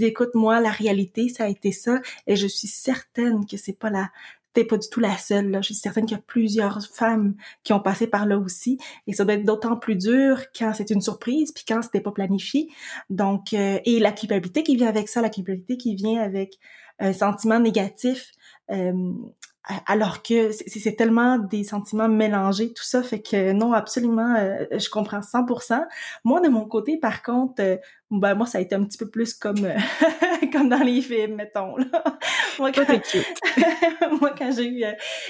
écoute, 0.00 0.30
moi, 0.34 0.60
la 0.60 0.70
réalité, 0.70 1.28
ça 1.28 1.44
a 1.44 1.48
été 1.48 1.72
ça, 1.72 2.00
et 2.28 2.36
je 2.36 2.46
suis 2.46 2.68
certaine 2.68 3.44
que 3.44 3.56
c'est 3.56 3.76
pas 3.76 3.90
la, 3.90 4.10
t'es 4.52 4.64
pas 4.64 4.78
du 4.78 4.88
tout 4.88 5.00
la 5.00 5.16
seule. 5.18 5.50
Là. 5.50 5.60
Je 5.60 5.66
suis 5.66 5.74
certaine 5.74 6.06
qu'il 6.06 6.16
y 6.16 6.20
a 6.20 6.22
plusieurs 6.24 6.86
femmes 6.86 7.34
qui 7.64 7.72
ont 7.72 7.80
passé 7.80 8.06
par 8.06 8.26
là 8.26 8.38
aussi, 8.38 8.78
et 9.08 9.12
ça 9.12 9.24
doit 9.24 9.34
être 9.34 9.44
d'autant 9.44 9.76
plus 9.76 9.96
dur 9.96 10.44
quand 10.56 10.72
c'est 10.72 10.90
une 10.90 11.00
surprise, 11.00 11.50
puis 11.50 11.64
quand 11.66 11.82
c'était 11.82 12.00
pas 12.00 12.12
planifié. 12.12 12.68
Donc, 13.10 13.52
euh, 13.54 13.80
et 13.84 13.98
la 13.98 14.12
culpabilité 14.12 14.62
qui 14.62 14.76
vient 14.76 14.88
avec 14.88 15.08
ça, 15.08 15.20
la 15.20 15.30
culpabilité 15.30 15.76
qui 15.76 15.96
vient 15.96 16.22
avec 16.22 16.58
un 17.00 17.12
sentiment 17.12 17.58
négatif. 17.58 18.30
Euh, 18.70 19.12
alors 19.86 20.22
que 20.22 20.50
c'est 20.52 20.96
tellement 20.96 21.36
des 21.38 21.62
sentiments 21.62 22.08
mélangés, 22.08 22.72
tout 22.72 22.84
ça 22.84 23.02
fait 23.02 23.20
que 23.20 23.52
non, 23.52 23.74
absolument, 23.74 24.34
euh, 24.36 24.64
je 24.72 24.88
comprends 24.88 25.20
100%. 25.20 25.86
Moi, 26.24 26.40
de 26.40 26.48
mon 26.48 26.64
côté, 26.64 26.96
par 26.96 27.22
contre, 27.22 27.60
euh, 27.60 27.76
ben 28.10 28.34
moi, 28.34 28.46
ça 28.46 28.58
a 28.58 28.60
été 28.62 28.74
un 28.74 28.84
petit 28.84 28.96
peu 28.96 29.10
plus 29.10 29.34
comme 29.34 29.64
euh, 29.64 29.76
comme 30.52 30.70
dans 30.70 30.82
les 30.82 31.02
films, 31.02 31.34
mettons. 31.34 31.76
Là. 31.76 31.86
Moi, 32.58 32.72
quand, 32.72 32.84
moi, 34.20 34.34
quand 34.36 34.50
j'ai 34.50 34.68
eu 34.68 34.84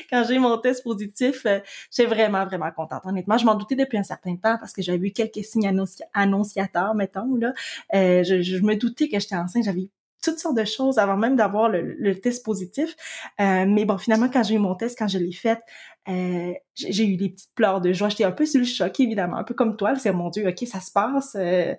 quand 0.08 0.24
j'ai 0.26 0.36
eu 0.36 0.38
mon 0.38 0.56
test 0.56 0.82
positif, 0.82 1.46
j'étais 1.90 2.08
vraiment 2.08 2.46
vraiment 2.46 2.70
contente. 2.70 3.02
Honnêtement, 3.04 3.36
je 3.36 3.44
m'en 3.44 3.54
doutais 3.54 3.74
depuis 3.74 3.98
un 3.98 4.02
certain 4.02 4.34
temps 4.36 4.56
parce 4.58 4.72
que 4.72 4.80
j'avais 4.80 5.08
eu 5.08 5.12
quelques 5.12 5.44
signes 5.44 5.70
annonciateurs, 6.14 6.94
mettons 6.94 7.36
là. 7.36 7.52
Je, 7.92 8.40
je, 8.40 8.62
me 8.62 8.76
doutais 8.76 9.10
que 9.10 9.20
j'étais 9.20 9.36
enceinte, 9.36 9.64
j'avais 9.64 9.90
toutes 10.22 10.38
sortes 10.38 10.56
de 10.56 10.64
choses 10.64 10.98
avant 10.98 11.16
même 11.16 11.36
d'avoir 11.36 11.68
le, 11.68 12.20
test 12.20 12.44
positif. 12.44 12.94
Euh, 13.40 13.64
mais 13.66 13.84
bon, 13.84 13.98
finalement, 13.98 14.28
quand 14.28 14.42
j'ai 14.42 14.54
eu 14.54 14.58
mon 14.58 14.74
test, 14.74 14.98
quand 14.98 15.08
je 15.08 15.18
l'ai 15.18 15.32
fait, 15.32 15.60
euh, 16.08 16.52
j'ai 16.74 17.06
eu 17.06 17.16
des 17.16 17.30
petites 17.30 17.54
pleurs 17.54 17.80
de 17.80 17.92
joie. 17.92 18.08
J'étais 18.08 18.24
un 18.24 18.32
peu 18.32 18.46
sur 18.46 18.60
le 18.60 18.66
choc, 18.66 18.98
évidemment, 19.00 19.36
un 19.36 19.44
peu 19.44 19.54
comme 19.54 19.76
toi. 19.76 19.94
C'est 19.96 20.12
mon 20.12 20.30
Dieu, 20.30 20.48
ok, 20.48 20.66
ça 20.66 20.80
se 20.80 20.90
passe. 20.90 21.36
Euh, 21.36 21.74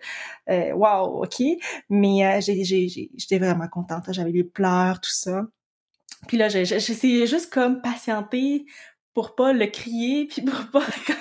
euh 0.49 0.71
wow, 0.73 1.23
ok. 1.23 1.43
Mais 1.89 2.39
j'étais 2.41 3.39
vraiment 3.39 3.67
contente. 3.67 4.05
J'avais 4.11 4.31
les 4.31 4.43
pleurs, 4.43 5.01
tout 5.01 5.11
ça. 5.11 5.43
Puis 6.27 6.37
là, 6.37 6.49
j'essayais 6.49 7.27
juste 7.27 7.51
comme 7.51 7.81
patienter 7.81 8.65
pour 9.13 9.35
pas 9.35 9.53
le 9.53 9.65
crier 9.67 10.25
puis 10.29 10.41
pour 10.41 10.71
pas 10.71 10.85
tu 10.85 11.13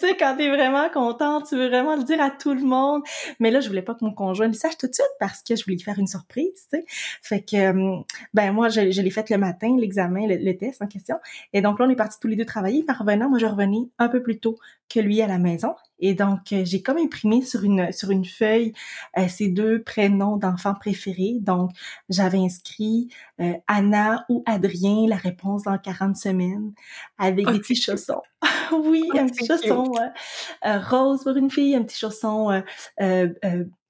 sais 0.00 0.16
quand 0.16 0.36
t'es 0.36 0.48
vraiment 0.48 0.88
contente 0.90 1.46
tu 1.48 1.56
veux 1.56 1.68
vraiment 1.68 1.96
le 1.96 2.04
dire 2.04 2.20
à 2.20 2.30
tout 2.30 2.54
le 2.54 2.62
monde. 2.62 3.02
Mais 3.40 3.50
là 3.50 3.60
je 3.60 3.68
voulais 3.68 3.82
pas 3.82 3.94
que 3.94 4.04
mon 4.04 4.12
conjoint 4.12 4.48
le 4.48 4.52
sache 4.52 4.78
tout 4.78 4.86
de 4.86 4.94
suite 4.94 5.06
parce 5.20 5.42
que 5.42 5.56
je 5.56 5.64
voulais 5.64 5.76
lui 5.76 5.82
faire 5.82 5.98
une 5.98 6.06
surprise 6.06 6.66
tu 6.70 6.78
sais. 6.78 6.84
Fait 7.22 7.42
que 7.42 7.56
euh, 7.56 8.02
ben 8.34 8.52
moi 8.52 8.68
je, 8.68 8.80
l'ai 8.80 9.10
fait 9.10 9.28
le 9.30 9.38
matin 9.38 9.74
l'examen 9.78 10.26
le, 10.26 10.56
test 10.56 10.80
en 10.82 10.86
question. 10.86 11.16
Et 11.52 11.60
donc 11.60 11.78
là 11.78 11.86
on 11.86 11.90
est 11.90 11.96
partis 11.96 12.18
tous 12.20 12.28
les 12.28 12.36
deux 12.36 12.44
travailler. 12.44 12.82
Par 12.82 12.98
revenant 12.98 13.28
moi 13.28 13.38
je 13.38 13.46
revenais 13.46 13.88
un 13.98 14.08
peu 14.08 14.22
plus 14.22 14.38
tôt 14.38 14.56
que 14.88 15.00
lui 15.00 15.20
à 15.22 15.26
la 15.26 15.38
maison. 15.38 15.74
Et 15.98 16.14
donc, 16.14 16.52
euh, 16.52 16.62
j'ai 16.64 16.82
comme 16.82 16.98
imprimé 16.98 17.42
sur 17.42 17.64
une 17.64 17.90
sur 17.90 18.10
une 18.10 18.24
feuille 18.24 18.72
euh, 19.18 19.28
ces 19.28 19.48
deux 19.48 19.82
prénoms 19.82 20.36
d'enfants 20.36 20.74
préférés. 20.74 21.36
Donc, 21.40 21.70
j'avais 22.08 22.38
inscrit 22.38 23.08
euh, 23.40 23.54
Anna 23.66 24.26
ou 24.28 24.42
Adrien, 24.46 25.06
la 25.08 25.16
réponse 25.16 25.62
dans 25.62 25.78
40 25.78 26.16
semaines, 26.16 26.72
avec 27.18 27.46
des 27.46 27.58
petits 27.58 27.76
chaussons. 27.76 28.22
oui, 28.72 29.02
oh, 29.12 29.18
un 29.18 29.26
petit 29.26 29.46
chausson 29.46 29.92
rose 30.64 31.24
pour 31.24 31.36
une 31.36 31.50
fille, 31.50 31.74
un 31.74 31.82
petit 31.82 31.98
chausson 31.98 32.62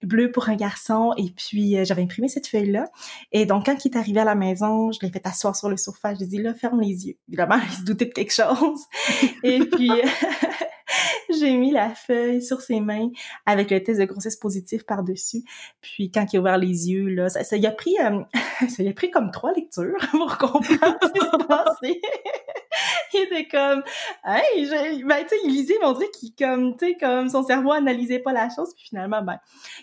bleu 0.02 0.30
pour 0.30 0.48
un 0.48 0.56
garçon. 0.56 1.12
Et 1.16 1.30
puis, 1.36 1.84
j'avais 1.84 2.02
imprimé 2.02 2.28
cette 2.28 2.46
feuille-là. 2.46 2.90
Et 3.32 3.46
donc, 3.46 3.66
quand 3.66 3.84
il 3.84 3.92
est 3.92 3.96
arrivé 3.96 4.20
à 4.20 4.24
la 4.24 4.34
maison, 4.34 4.92
je 4.92 4.98
l'ai 5.02 5.10
fait 5.10 5.26
asseoir 5.26 5.56
sur 5.56 5.68
le 5.68 5.76
sofa. 5.76 6.14
Je 6.14 6.18
lui 6.18 6.24
ai 6.24 6.28
dit, 6.28 6.42
là, 6.42 6.54
ferme 6.54 6.80
les 6.80 7.06
yeux. 7.06 7.14
Évidemment, 7.28 7.58
il 7.70 7.76
se 7.76 7.82
doutait 7.82 8.06
de 8.06 8.12
quelque 8.12 8.32
chose. 8.32 8.80
et 9.42 9.60
puis... 9.60 9.90
j'ai 11.30 11.56
mis 11.56 11.70
la 11.70 11.90
feuille 11.90 12.42
sur 12.42 12.60
ses 12.60 12.80
mains 12.80 13.08
avec 13.44 13.70
le 13.70 13.82
test 13.82 14.00
de 14.00 14.04
grossesse 14.04 14.36
positif 14.36 14.84
par-dessus. 14.84 15.42
Puis 15.80 16.10
quand 16.10 16.32
il 16.32 16.36
a 16.36 16.40
ouvert 16.40 16.58
les 16.58 16.90
yeux, 16.90 17.08
là, 17.08 17.28
ça, 17.28 17.44
ça 17.44 17.56
y 17.56 17.66
a 17.66 17.72
pris, 17.72 17.96
euh, 18.00 18.20
ça 18.68 18.82
y 18.82 18.88
a 18.88 18.92
pris 18.92 19.10
comme 19.10 19.30
trois 19.30 19.52
lectures 19.52 19.96
pour 20.10 20.38
comprendre 20.38 20.98
ce 21.02 21.12
qui 21.12 21.20
s'est 21.20 21.46
passé. 21.46 22.00
il 23.14 23.22
était 23.22 23.48
comme, 23.48 23.82
hey, 24.24 25.02
ben, 25.04 25.22
tu 25.22 25.28
sais, 25.28 25.36
il 25.44 25.52
lisait, 25.52 25.78
mon 25.82 25.92
Dieu, 25.92 26.06
qui, 26.12 26.34
comme, 26.34 26.76
tu 26.76 26.86
sais, 26.86 26.96
comme 26.98 27.28
son 27.28 27.42
cerveau 27.42 27.72
analysait 27.72 28.18
pas 28.18 28.32
la 28.32 28.48
chose, 28.48 28.74
puis 28.74 28.86
finalement, 28.88 29.22
ben, 29.22 29.38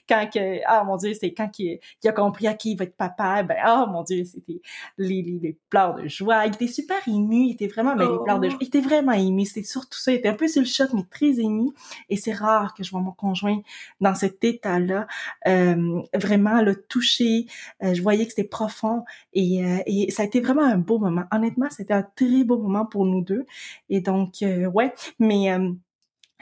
quand 0.07 0.29
que, 0.33 0.60
ah, 0.65 0.83
mon 0.83 0.98
Dieu, 0.98 1.13
c'est 1.19 1.33
quand 1.33 1.50
il, 1.60 1.79
a 2.05 2.12
compris 2.12 2.48
à 2.48 2.53
qui 2.53 2.72
il 2.72 2.77
va 2.77 2.86
être 2.86 2.95
papa, 2.95 3.43
ben, 3.43 3.57
ah, 3.62 3.88
mon 3.89 4.03
Dieu, 4.03 4.24
c'était 4.25 4.62
les, 4.98 5.22
les, 5.22 5.39
les, 5.41 5.57
pleurs 5.69 5.95
de 5.95 6.07
joie. 6.07 6.45
Il 6.45 6.53
était 6.53 6.67
super 6.67 6.98
ému, 7.07 7.48
il 7.48 7.51
était 7.53 7.67
vraiment, 7.67 7.95
ben, 7.95 8.12
les 8.12 8.24
pleurs 8.24 8.39
de 8.39 8.50
joie, 8.50 8.60
il 8.62 8.67
était 8.67 8.81
vraiment 8.81 9.13
ému, 9.13 9.45
c'était 9.45 9.63
surtout 9.65 10.00
ça, 10.00 10.12
il 10.12 10.15
était 10.15 10.29
un 10.29 10.36
peu 10.36 10.48
sur 10.48 10.62
le 10.62 10.67
choc, 10.67 10.92
mais 10.93 11.03
très 11.09 11.39
ému, 11.39 11.71
et 12.09 12.17
c'est 12.17 12.33
rare 12.33 12.73
que 12.73 12.83
je 12.83 12.91
vois 12.91 13.01
mon 13.01 13.12
conjoint 13.12 13.59
dans 14.01 14.15
cet 14.15 14.43
état-là, 14.43 15.07
euh, 15.47 16.01
vraiment 16.13 16.62
le 16.62 16.75
toucher, 16.75 17.45
euh, 17.83 17.93
je 17.93 18.01
voyais 18.01 18.25
que 18.25 18.31
c'était 18.31 18.47
profond, 18.47 19.03
et, 19.33 19.63
euh, 19.65 19.79
et 19.85 20.12
ça 20.12 20.23
a 20.23 20.25
été 20.25 20.39
vraiment 20.41 20.63
un 20.65 20.77
beau 20.77 21.00
moment. 21.00 21.23
Honnêtement, 21.31 21.67
c'était 21.69 21.93
un 21.93 22.03
très 22.15 22.43
beau 22.43 22.57
moment 22.57 22.85
pour 22.85 23.05
nous 23.05 23.21
deux. 23.21 23.45
Et 23.89 24.01
donc, 24.01 24.41
euh, 24.41 24.65
ouais, 24.67 24.93
mais 25.19 25.51
euh, 25.51 25.71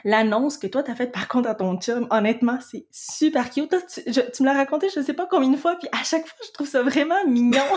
l'annonce 0.04 0.58
que 0.58 0.66
toi 0.66 0.82
t'as 0.82 0.94
faite 0.94 1.12
par 1.12 1.28
contre 1.28 1.48
à 1.48 1.54
ton 1.54 1.78
chum, 1.78 2.06
honnêtement, 2.10 2.58
c'est 2.60 2.86
super 2.90 3.50
cute. 3.50 3.74
tu, 4.04 4.42
me 4.42 4.46
l'as 4.46 4.54
raconté, 4.54 4.88
je 4.94 5.00
sais 5.00 5.12
pas 5.12 5.26
combien 5.30 5.50
de 5.50 5.56
fois, 5.56 5.76
puis 5.76 5.88
à 5.92 6.04
chaque 6.04 6.26
fois, 6.26 6.38
je 6.46 6.52
trouve 6.52 6.68
ça 6.68 6.82
vraiment 6.82 7.26
mignon. 7.26 7.62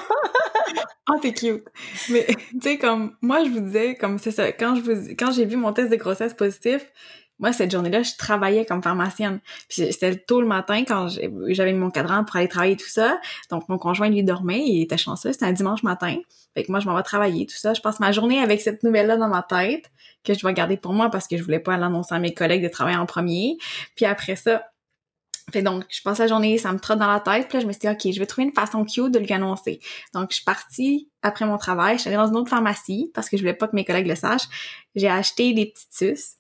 Ah, 1.08 1.14
oh, 1.14 1.20
c'est 1.22 1.34
cute. 1.34 1.64
Mais 2.10 2.26
tu 2.26 2.60
sais, 2.64 2.78
comme 2.80 3.16
moi, 3.22 3.44
je 3.44 3.50
vous 3.52 3.60
disais, 3.60 3.94
comme 3.94 4.18
c'est 4.18 4.32
ça, 4.32 4.52
quand 4.52 4.74
je 4.74 4.82
vous, 4.82 5.10
quand 5.10 5.32
j'ai 5.32 5.46
vu 5.46 5.56
mon 5.56 5.72
test 5.72 5.92
de 5.92 5.98
grossesse 5.98 6.34
positif, 6.34 6.92
moi, 7.40 7.52
cette 7.52 7.72
journée-là, 7.72 8.04
je 8.04 8.14
travaillais 8.18 8.66
comme 8.66 8.82
pharmacienne. 8.82 9.40
Puis 9.68 9.92
c'était 9.92 10.16
tôt 10.16 10.40
le 10.40 10.48
matin 10.48 10.84
quand 10.88 11.10
j'avais 11.10 11.74
mon 11.74 11.92
cadran 11.92 12.24
pour 12.24 12.38
aller 12.38 12.48
travailler 12.48 12.78
tout 12.78 12.90
ça. 12.90 13.20
Donc, 13.50 13.68
mon 13.68 13.78
conjoint, 13.78 14.10
lui, 14.10 14.24
dormait. 14.24 14.64
Il 14.66 14.82
était 14.82 14.98
chanceux. 14.98 15.34
C'était 15.34 15.46
un 15.46 15.52
dimanche 15.52 15.84
matin. 15.84 16.16
Fait 16.54 16.64
que 16.64 16.72
moi, 16.72 16.80
je 16.80 16.88
m'en 16.88 16.96
vais 16.96 17.04
travailler, 17.04 17.46
tout 17.46 17.58
ça. 17.58 17.74
Je 17.74 17.82
passe 17.82 18.00
ma 18.00 18.14
journée 18.14 18.40
avec 18.40 18.62
cette 18.62 18.84
nouvelle-là 18.84 19.18
dans 19.18 19.28
ma 19.28 19.44
tête 19.44 19.92
que 20.24 20.34
je 20.34 20.46
vais 20.48 20.54
garder 20.54 20.78
pour 20.78 20.94
moi 20.94 21.10
parce 21.10 21.28
que 21.28 21.38
je 21.38 21.44
voulais 21.44 21.60
pas 21.60 21.78
l'annoncer 21.78 22.16
à 22.16 22.20
mes 22.20 22.34
collègues 22.34 22.64
de 22.64 22.70
travailler 22.70 22.98
en 22.98 23.06
premier. 23.06 23.58
Puis 23.96 24.06
après 24.06 24.38
ça, 24.38 24.64
fait 25.52 25.62
donc, 25.62 25.84
je 25.90 26.02
passe 26.02 26.20
la 26.20 26.28
journée, 26.28 26.58
ça 26.58 26.72
me 26.72 26.80
trotte 26.80 27.00
dans 27.00 27.12
la 27.12 27.20
tête. 27.20 27.50
Puis 27.50 27.58
là, 27.58 27.60
je 27.60 27.68
me 27.68 27.72
suis 27.74 27.82
dit, 27.82 27.90
OK, 27.90 28.14
je 28.14 28.20
vais 28.20 28.26
trouver 28.26 28.48
une 28.48 28.54
façon 28.54 28.84
cute 28.86 29.12
de 29.12 29.20
lui 29.20 29.32
annoncer. 29.34 29.80
Donc, 30.14 30.28
je 30.32 30.38
suis 30.38 30.46
partie 30.46 31.10
après 31.22 31.46
mon 31.46 31.58
travail. 31.58 31.98
Je 31.98 32.02
suis 32.02 32.08
allée 32.08 32.18
dans 32.18 32.28
une 32.28 32.38
autre 32.38 32.50
pharmacie 32.50 33.12
parce 33.14 33.30
que 33.30 33.38
je 33.38 33.42
voulais 33.42 33.54
pas 33.54 33.68
que 33.68 33.76
mes 33.76 33.86
collègues 33.86 34.08
le 34.08 34.16
sachent. 34.16 34.48
J'ai 34.96 35.10
acheté 35.10 35.54
des 35.54 35.68
petites 35.68 35.94
suces 35.94 36.38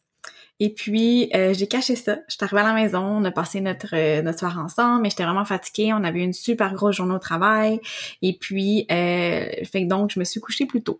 et 0.59 0.73
puis, 0.73 1.29
euh, 1.35 1.53
j'ai 1.53 1.67
caché 1.67 1.95
ça. 1.95 2.19
Je 2.29 2.35
suis 2.35 2.43
arrivée 2.43 2.61
à 2.61 2.63
la 2.63 2.73
maison, 2.73 3.01
on 3.01 3.23
a 3.25 3.31
passé 3.31 3.59
notre, 3.59 3.93
euh, 3.93 4.21
notre 4.21 4.39
soir 4.39 4.57
ensemble, 4.57 5.01
mais 5.01 5.09
j'étais 5.09 5.25
vraiment 5.25 5.43
fatiguée. 5.43 5.91
On 5.93 6.03
avait 6.03 6.23
une 6.23 6.33
super 6.33 6.73
grosse 6.73 6.95
journée 6.95 7.15
au 7.15 7.19
travail. 7.19 7.81
Et 8.21 8.37
puis, 8.37 8.85
euh, 8.89 9.45
fait 9.65 9.83
que 9.83 9.87
donc, 9.87 10.11
je 10.11 10.19
me 10.19 10.23
suis 10.23 10.39
couchée 10.39 10.65
plus 10.65 10.81
tôt. 10.81 10.99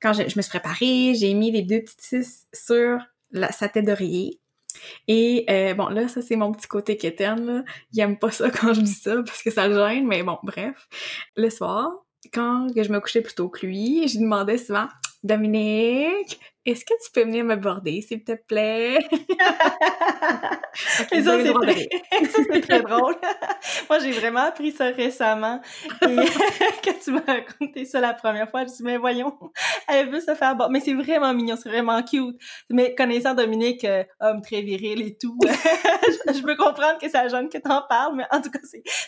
Quand 0.00 0.12
je, 0.12 0.22
me 0.22 0.28
suis 0.28 0.48
préparée, 0.48 1.14
j'ai 1.14 1.34
mis 1.34 1.50
les 1.50 1.62
deux 1.62 1.80
petites 1.80 2.46
sur 2.52 2.98
la, 3.32 3.50
sa 3.50 3.68
tête 3.68 3.86
d'oreiller. 3.86 4.38
Et 5.08 5.44
euh, 5.50 5.74
bon, 5.74 5.88
là, 5.88 6.06
ça, 6.06 6.22
c'est 6.22 6.36
mon 6.36 6.52
petit 6.52 6.68
côté 6.68 6.96
quétaine, 6.96 7.44
là. 7.46 7.64
Il 7.92 8.00
aime 8.00 8.18
pas 8.18 8.30
ça 8.30 8.50
quand 8.50 8.74
je 8.74 8.80
dis 8.80 8.92
ça, 8.92 9.16
parce 9.26 9.42
que 9.42 9.50
ça 9.50 9.66
le 9.66 9.74
gêne, 9.74 10.06
mais 10.06 10.22
bon, 10.22 10.38
bref. 10.44 10.88
Le 11.36 11.50
soir, 11.50 11.90
quand 12.32 12.68
je 12.76 12.92
me 12.92 13.00
couchais 13.00 13.22
plus 13.22 13.34
tôt 13.34 13.48
que 13.48 13.66
lui, 13.66 14.06
je 14.06 14.14
lui 14.14 14.24
demandais 14.24 14.58
souvent 14.58 14.86
«Dominique, 15.24 16.38
est-ce 16.66 16.84
que 16.84 16.92
tu 17.04 17.10
peux 17.12 17.22
venir 17.22 17.44
me 17.44 17.56
border, 17.56 18.00
s'il 18.02 18.22
te 18.24 18.32
plaît? 18.32 18.98
ça, 20.74 21.38
c'est 22.52 22.60
très... 22.60 22.82
drôle. 22.82 23.14
Moi, 23.88 23.98
j'ai 24.00 24.12
vraiment 24.12 24.40
appris 24.40 24.72
ça 24.72 24.86
récemment. 24.90 25.60
Et 26.02 26.16
quand 26.84 26.98
tu 27.02 27.12
m'as 27.12 27.24
raconté 27.26 27.84
ça 27.84 28.00
la 28.00 28.14
première 28.14 28.50
fois, 28.50 28.60
je 28.60 28.64
me 28.64 28.68
suis 28.68 28.76
dit, 28.78 28.84
mais 28.84 28.96
voyons, 28.98 29.34
elle 29.88 30.10
veut 30.10 30.20
se 30.20 30.34
faire 30.34 30.56
border. 30.56 30.72
Mais 30.72 30.80
c'est 30.80 30.94
vraiment 30.94 31.32
mignon, 31.32 31.56
c'est 31.56 31.68
vraiment 31.68 32.02
cute. 32.02 32.36
Mais 32.70 32.94
connaissant 32.94 33.34
Dominique, 33.34 33.84
euh, 33.84 34.04
homme 34.20 34.42
très 34.42 34.62
viril 34.62 35.02
et 35.02 35.16
tout, 35.16 35.38
je, 35.42 36.42
peux 36.42 36.56
comprendre 36.56 36.98
que 37.00 37.08
c'est 37.08 37.28
jeune 37.28 37.48
que 37.48 37.58
t'en 37.58 37.82
parles, 37.88 38.16
mais 38.16 38.24
en 38.30 38.40
tout 38.40 38.50
cas, 38.50 38.60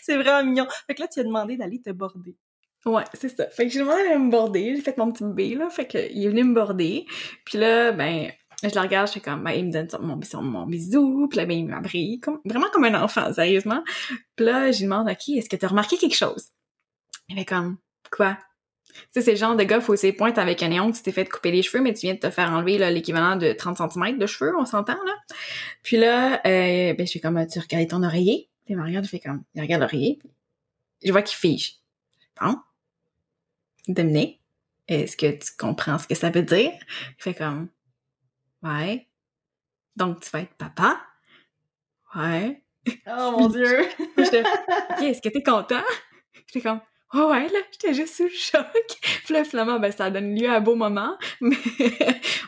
c'est 0.03 0.17
vraiment 0.17 0.45
mignon. 0.45 0.67
Fait 0.87 0.95
que 0.95 1.03
là, 1.03 1.09
tu 1.09 1.21
as 1.21 1.25
demandé 1.25 1.57
d'aller 1.57 1.81
te 1.81 1.91
border. 1.91 2.37
Ouais, 2.87 3.03
c'est 3.15 3.37
ça. 3.37 3.49
Fait 3.49 3.67
que 3.67 3.73
j'ai 3.73 3.81
demandé 3.81 4.03
à 4.03 4.17
me 4.17 4.31
border, 4.31 4.77
j'ai 4.77 4.81
fait 4.81 4.97
mon 4.97 5.11
petit 5.11 5.25
bébé, 5.25 5.57
là, 5.57 5.69
fait 5.69 5.87
qu'il 5.87 6.25
est 6.25 6.29
venu 6.29 6.45
me 6.45 6.55
border. 6.55 7.05
Puis 7.45 7.59
là, 7.59 7.91
ben, 7.91 8.31
je 8.63 8.69
le 8.73 8.81
regarde, 8.81 9.09
je 9.09 9.15
fais 9.15 9.21
comme, 9.21 9.43
ben, 9.43 9.51
il 9.51 9.67
me 9.67 9.73
donne 9.73 9.89
mon, 10.01 10.43
mon 10.43 10.67
bisou, 10.67 11.27
puis 11.29 11.37
là, 11.39 11.47
ben, 11.47 11.59
il 11.59 11.67
m'abrille, 11.67 12.21
comme, 12.21 12.41
vraiment 12.45 12.69
comme 12.73 12.85
un 12.85 13.03
enfant, 13.03 13.33
sérieusement. 13.33 13.83
Puis 14.37 14.47
là, 14.47 14.71
je 14.71 14.79
lui 14.79 14.85
demande, 14.85 15.09
OK, 15.09 15.29
est-ce 15.31 15.49
que 15.49 15.57
t'as 15.57 15.67
remarqué 15.67 15.99
quelque 15.99 16.15
chose? 16.17 16.51
Il 17.29 17.37
fait 17.37 17.45
comme, 17.45 17.79
quoi? 18.11 18.39
Tu 18.87 19.03
sais, 19.11 19.23
c'est 19.23 19.33
le 19.33 19.37
genre 19.37 19.57
de 19.57 19.65
gars 19.65 19.81
faussé 19.81 20.13
pointe 20.13 20.39
avec 20.39 20.63
un 20.63 20.69
néon, 20.69 20.93
tu 20.93 21.03
t'es 21.03 21.13
fait 21.13 21.29
couper 21.29 21.51
les 21.51 21.63
cheveux, 21.63 21.83
mais 21.83 21.93
tu 21.93 22.03
viens 22.07 22.15
de 22.15 22.21
te 22.21 22.31
faire 22.31 22.51
enlever 22.53 22.79
l'équivalent 22.93 23.35
de 23.35 23.53
30 23.53 23.79
cm 23.93 24.17
de 24.17 24.27
cheveux, 24.27 24.57
on 24.57 24.65
s'entend, 24.65 24.97
là. 25.05 25.13
Puis 25.83 25.97
là, 25.97 26.41
euh, 26.47 26.95
ben, 26.95 27.05
je 27.05 27.13
fais 27.13 27.21
comme, 27.21 27.45
tu 27.49 27.59
regardes 27.59 27.89
ton 27.89 28.05
oreiller? 28.05 28.49
Puis 28.65 28.75
il 28.75 28.77
me 28.77 28.85
regarde, 28.85 29.05
je 29.05 29.11
fais 29.11 29.21
comme, 29.21 29.43
il 29.55 29.61
regarde 29.61 29.83
l'oreiller. 29.83 30.21
Je 31.05 31.11
vois 31.11 31.23
qu'il 31.23 31.37
fige. 31.37 31.81
Bon, 32.41 32.57
Dominique, 33.93 34.41
est-ce 34.89 35.17
que 35.17 35.31
tu 35.33 35.57
comprends 35.59 35.99
ce 35.99 36.07
que 36.07 36.15
ça 36.15 36.31
veut 36.31 36.43
dire? 36.43 36.73
Il 37.19 37.23
fait 37.23 37.35
comme, 37.35 37.69
ouais. 38.63 39.09
Donc, 39.97 40.21
tu 40.21 40.31
vas 40.31 40.41
être 40.41 40.55
papa? 40.55 41.01
Ouais. 42.15 42.63
Oh 43.07 43.33
mon 43.33 43.49
Dieu! 43.51 43.89
je 44.17 45.05
est-ce 45.05 45.21
que 45.21 45.29
t'es 45.29 45.43
content? 45.43 45.83
Je 46.47 46.53
fais 46.53 46.61
comme, 46.61 46.81
oh 47.15 47.31
ouais, 47.31 47.49
là, 47.49 47.59
j'étais 47.73 47.95
juste 47.95 48.17
sous 48.17 48.25
le 48.25 48.29
choc. 48.31 48.67
Puis 49.25 49.35
là, 49.35 49.45
finalement, 49.45 49.79
ben, 49.79 49.93
ça 49.93 50.11
donne 50.11 50.35
lieu 50.35 50.49
à 50.49 50.57
un 50.57 50.61
beau 50.61 50.75
moment. 50.75 51.17
Mais 51.41 51.57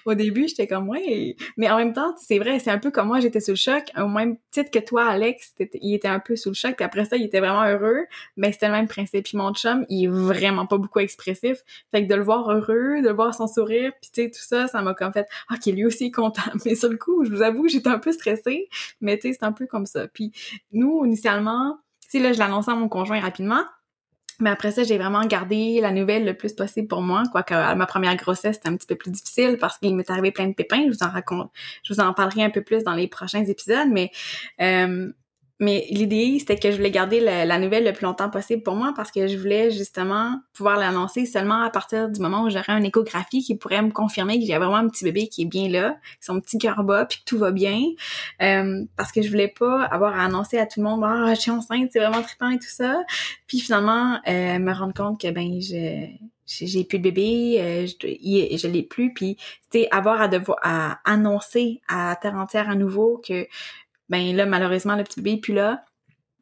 au 0.05 0.15
début, 0.15 0.49
j'étais 0.49 0.67
comme, 0.67 0.89
ouais. 0.89 1.37
Mais 1.57 1.71
en 1.71 1.77
même 1.77 1.93
temps, 1.93 2.15
c'est 2.19 2.39
vrai, 2.39 2.59
c'est 2.59 2.71
un 2.71 2.79
peu 2.79 2.91
comme 2.91 3.09
moi, 3.09 3.21
j'étais 3.21 3.41
sous 3.41 3.53
le 3.53 3.57
choc. 3.57 3.85
Au 3.97 4.09
même 4.09 4.37
titre 4.51 4.71
que 4.71 4.79
toi, 4.79 5.07
Alex, 5.07 5.55
il 5.75 5.95
était 5.95 6.09
un 6.09 6.21
peu 6.21 6.37
sous 6.37 6.51
le 6.51 6.55
choc. 6.55 6.77
Puis 6.77 6.85
après 6.85 7.05
ça, 7.05 7.17
il 7.17 7.25
était 7.25 7.41
vraiment 7.41 7.65
heureux. 7.65 8.07
Mais 8.37 8.53
c'était 8.53 8.67
le 8.67 8.73
même 8.73 8.89
principe. 8.89 9.25
Puis 9.25 9.37
mon 9.37 9.53
chum, 9.55 9.87
il 9.89 10.05
est 10.05 10.09
vraiment 10.09 10.67
pas 10.67 10.79
beaucoup 10.79 11.01
expressif. 11.01 11.59
Fait 11.91 12.05
que 12.05 12.09
de 12.09 12.15
le 12.15 12.23
voir 12.23 12.51
heureux, 12.51 13.01
de 13.03 13.09
le 13.09 13.15
voir 13.15 13.35
son 13.35 13.47
sourire, 13.47 13.93
puis 14.01 14.11
tu 14.13 14.23
sais, 14.23 14.31
tout 14.31 14.43
ça, 14.43 14.67
ça 14.67 14.83
m'a 14.83 14.95
comme 14.95 15.13
fait, 15.13 15.27
qu'il 15.63 15.77
lui 15.77 15.87
aussi 15.87 16.07
est 16.07 16.11
content. 16.11 16.43
Mais 16.65 16.75
sur 16.75 16.89
le 16.89 16.97
coup, 16.97 17.25
je 17.25 17.31
vous 17.31 17.43
avoue, 17.43 17.69
j'étais 17.69 17.89
un 17.89 17.99
peu 17.99 18.13
stressée. 18.13 18.69
Mais 19.01 19.19
tu 19.19 19.29
sais, 19.29 19.37
c'est 19.39 19.45
un 19.45 19.53
peu 19.53 19.67
comme 19.67 19.87
ça. 19.87 20.09
Puis 20.09 20.33
nous, 20.73 21.05
initialement, 21.05 21.79
tu 22.03 22.09
sais, 22.11 22.19
là, 22.21 22.33
je 22.33 22.39
l'annonçais 22.39 22.71
à 22.71 22.75
mon 22.75 22.89
conjoint 22.89 23.21
rapidement. 23.21 23.63
Mais 24.41 24.51
après 24.51 24.71
ça, 24.71 24.85
j'ai 24.85 24.99
vraiment 24.99 25.25
gardé 25.27 25.81
la 25.81 25.91
nouvelle 25.91 26.25
le 26.25 26.35
plus 26.35 26.53
possible 26.53 26.87
pour 26.87 27.03
moi. 27.03 27.25
Quoique 27.33 27.55
à 27.55 27.75
ma 27.75 27.87
première 27.87 28.15
grossesse, 28.17 28.57
c'était 28.57 28.69
un 28.69 28.77
petit 28.77 28.87
peu 28.87 28.95
plus 28.95 29.11
difficile 29.11 29.59
parce 29.59 29.79
qu'il 29.79 29.97
m'est 29.97 30.09
arrivé 30.11 30.31
plein 30.31 30.47
de 30.47 30.55
pépins. 30.55 30.85
Je 30.87 30.93
vous 30.93 31.03
en 31.03 31.11
raconte, 31.11 31.51
je 31.83 31.93
vous 31.93 32.01
en 32.01 32.13
parlerai 32.15 32.45
un 32.45 32.51
peu 32.51 32.63
plus 32.63 32.85
dans 32.85 32.95
les 32.95 33.09
prochains 33.09 33.45
épisodes. 33.45 33.89
Mais 33.91 34.11
euh, 34.61 35.11
mais 35.61 35.87
l'idée, 35.91 36.37
c'était 36.39 36.57
que 36.57 36.71
je 36.71 36.77
voulais 36.77 36.93
garder 36.93 37.19
la, 37.21 37.59
nouvelle 37.59 37.85
le 37.85 37.93
plus 37.93 38.05
longtemps 38.05 38.31
possible 38.31 38.63
pour 38.63 38.77
moi 38.77 38.93
parce 38.95 39.11
que 39.11 39.27
je 39.27 39.37
voulais 39.37 39.73
justement 39.73 40.41
pouvoir 40.53 40.79
l'annoncer 40.79 41.27
seulement 41.27 41.63
à 41.63 41.71
partir 41.71 42.09
du 42.09 42.21
moment 42.21 42.45
où 42.45 42.51
j'aurais 42.51 42.73
une 42.73 42.85
échographie 42.85 43.43
qui 43.43 43.57
pourrait 43.57 43.83
me 43.83 43.91
confirmer 43.91 44.39
que 44.39 44.47
j'ai 44.47 44.57
vraiment 44.57 44.77
un 44.77 44.89
petit 44.89 45.05
bébé 45.05 45.27
qui 45.27 45.43
est 45.43 45.47
bien 45.47 45.69
là, 45.69 45.97
son 46.21 46.41
petit 46.41 46.59
cœur 46.59 46.85
bas, 46.85 47.07
puis 47.07 47.19
que 47.19 47.25
tout 47.25 47.39
va 47.39 47.51
bien. 47.51 47.81
Euh, 48.41 48.85
parce 48.97 49.11
que 49.11 49.21
je 49.21 49.29
voulais 49.29 49.49
pas 49.49 49.83
avoir 49.85 50.17
à 50.17 50.25
annoncer 50.25 50.59
à 50.59 50.67
tout 50.67 50.81
le 50.81 50.85
monde 50.85 51.03
«Ah, 51.05 51.35
je 51.35 51.41
suis 51.41 51.51
enceinte, 51.51 51.91
c'est 51.93 51.99
vraiment 51.99 52.23
trippant 52.23 52.51
et 52.51 52.59
tout 52.59 52.69
ça». 52.69 53.03
Puis 53.49 53.59
finalement, 53.59 54.21
euh, 54.29 54.59
me 54.61 54.73
rendre 54.73 54.95
compte 54.95 55.21
que 55.21 55.31
ben 55.31 55.61
je 55.61 56.07
j'ai 56.51 56.85
plus 56.85 56.99
de 56.99 57.03
bébé, 57.03 57.57
euh, 57.61 57.87
je, 57.87 58.57
je 58.57 58.69
l'ai 58.69 58.83
plus, 58.83 59.13
puis 59.13 59.37
c'était 59.65 59.87
avoir 59.91 60.23
à 60.23 60.29
devoir 60.29 60.59
à 60.63 60.99
annoncer 61.05 61.83
à 61.89 62.17
terre 62.17 62.37
entière 62.37 62.71
à 62.71 62.75
nouveau 62.75 63.21
que 63.27 63.47
ben 64.09 64.35
là, 64.35 64.47
malheureusement, 64.47 64.97
le 64.97 65.05
petit 65.05 65.21
bébé 65.21 65.37
est 65.37 65.41
plus 65.41 65.55
là. 65.55 65.85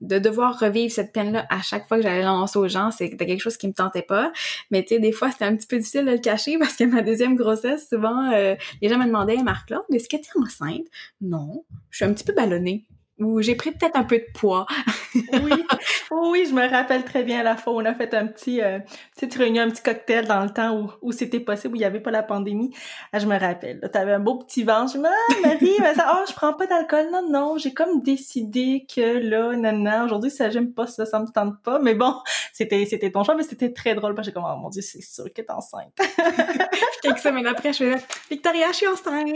De 0.02 0.18
devoir 0.18 0.58
revivre 0.58 0.92
cette 0.92 1.14
peine-là 1.14 1.46
à 1.48 1.62
chaque 1.62 1.88
fois 1.88 1.96
que 1.96 2.02
j'allais 2.02 2.20
l'annoncer 2.20 2.58
aux 2.58 2.68
gens, 2.68 2.90
c'était 2.90 3.24
quelque 3.24 3.40
chose 3.40 3.56
qui 3.56 3.66
me 3.66 3.72
tentait 3.72 4.02
pas. 4.02 4.30
Mais 4.70 4.82
tu 4.82 4.94
sais, 4.94 5.00
des 5.00 5.10
fois, 5.10 5.30
c'était 5.30 5.46
un 5.46 5.56
petit 5.56 5.66
peu 5.66 5.78
difficile 5.78 6.04
de 6.04 6.10
le 6.10 6.18
cacher 6.18 6.58
parce 6.60 6.76
que 6.76 6.84
ma 6.84 7.00
deuxième 7.00 7.34
grossesse, 7.34 7.88
souvent, 7.88 8.30
euh, 8.32 8.54
les 8.82 8.88
gens 8.90 8.98
me 8.98 9.06
demandaient, 9.06 9.42
Marc-Claude, 9.42 9.84
est-ce 9.92 10.08
que 10.08 10.16
es 10.16 10.22
enceinte? 10.36 10.86
Non. 11.22 11.64
Je 11.90 11.96
suis 11.96 12.04
un 12.04 12.12
petit 12.12 12.24
peu 12.24 12.34
ballonnée 12.34 12.86
ou 13.18 13.40
j'ai 13.40 13.54
pris 13.54 13.72
peut-être 13.72 13.96
un 13.96 14.04
peu 14.04 14.18
de 14.18 14.26
poids. 14.34 14.66
oui, 15.14 15.64
oui, 16.10 16.46
je 16.48 16.54
me 16.54 16.68
rappelle 16.68 17.04
très 17.04 17.22
bien 17.22 17.42
la 17.42 17.56
fois 17.56 17.72
où 17.72 17.80
on 17.80 17.84
a 17.84 17.94
fait 17.94 18.12
un 18.14 18.26
petit, 18.26 18.60
euh, 18.60 18.78
petite 19.14 19.34
réunion, 19.34 19.62
un 19.62 19.70
petit 19.70 19.82
cocktail 19.82 20.26
dans 20.26 20.42
le 20.42 20.50
temps 20.50 20.78
où, 20.78 20.90
où 21.00 21.12
c'était 21.12 21.40
possible, 21.40 21.74
où 21.74 21.76
il 21.76 21.80
n'y 21.80 21.86
avait 21.86 22.00
pas 22.00 22.10
la 22.10 22.22
pandémie. 22.22 22.74
Ah, 23.12 23.18
je 23.18 23.26
me 23.26 23.38
rappelle. 23.38 23.80
Tu 23.90 23.98
avais 23.98 24.12
un 24.12 24.18
beau 24.18 24.38
petit 24.38 24.64
ventre. 24.64 24.92
Je 24.92 24.98
me 24.98 25.04
dis, 25.04 25.08
ah, 25.08 25.48
Marie, 25.48 25.96
oh, 25.98 26.24
je 26.28 26.34
prends 26.34 26.52
pas 26.52 26.66
d'alcool. 26.66 27.08
Non, 27.10 27.26
non, 27.28 27.58
j'ai 27.58 27.72
comme 27.72 28.02
décidé 28.02 28.86
que 28.94 29.18
là, 29.18 29.56
non, 29.56 30.04
aujourd'hui, 30.04 30.30
ça, 30.30 30.50
j'aime 30.50 30.72
pas 30.72 30.86
ça, 30.86 31.06
ça 31.06 31.18
me 31.18 31.26
tente 31.26 31.62
pas. 31.62 31.78
Mais 31.78 31.94
bon, 31.94 32.14
c'était, 32.52 32.84
c'était 32.84 33.10
ton 33.10 33.24
choix, 33.24 33.34
mais 33.34 33.44
c'était 33.44 33.72
très 33.72 33.94
drôle 33.94 34.14
parce 34.14 34.28
que 34.28 34.32
j'ai 34.32 34.34
comme, 34.34 34.44
oh 34.46 34.56
mon 34.60 34.68
dieu, 34.68 34.82
c'est 34.82 35.00
sûr 35.00 35.24
que 35.24 35.30
t'es 35.30 35.50
enceinte. 35.50 35.92
Quelques 37.02 37.18
semaines 37.18 37.46
après, 37.46 37.72
je 37.72 37.78
fais, 37.78 37.96
Victoria, 38.30 38.68
je 38.72 38.76
suis 38.76 38.88
enceinte. 38.88 39.26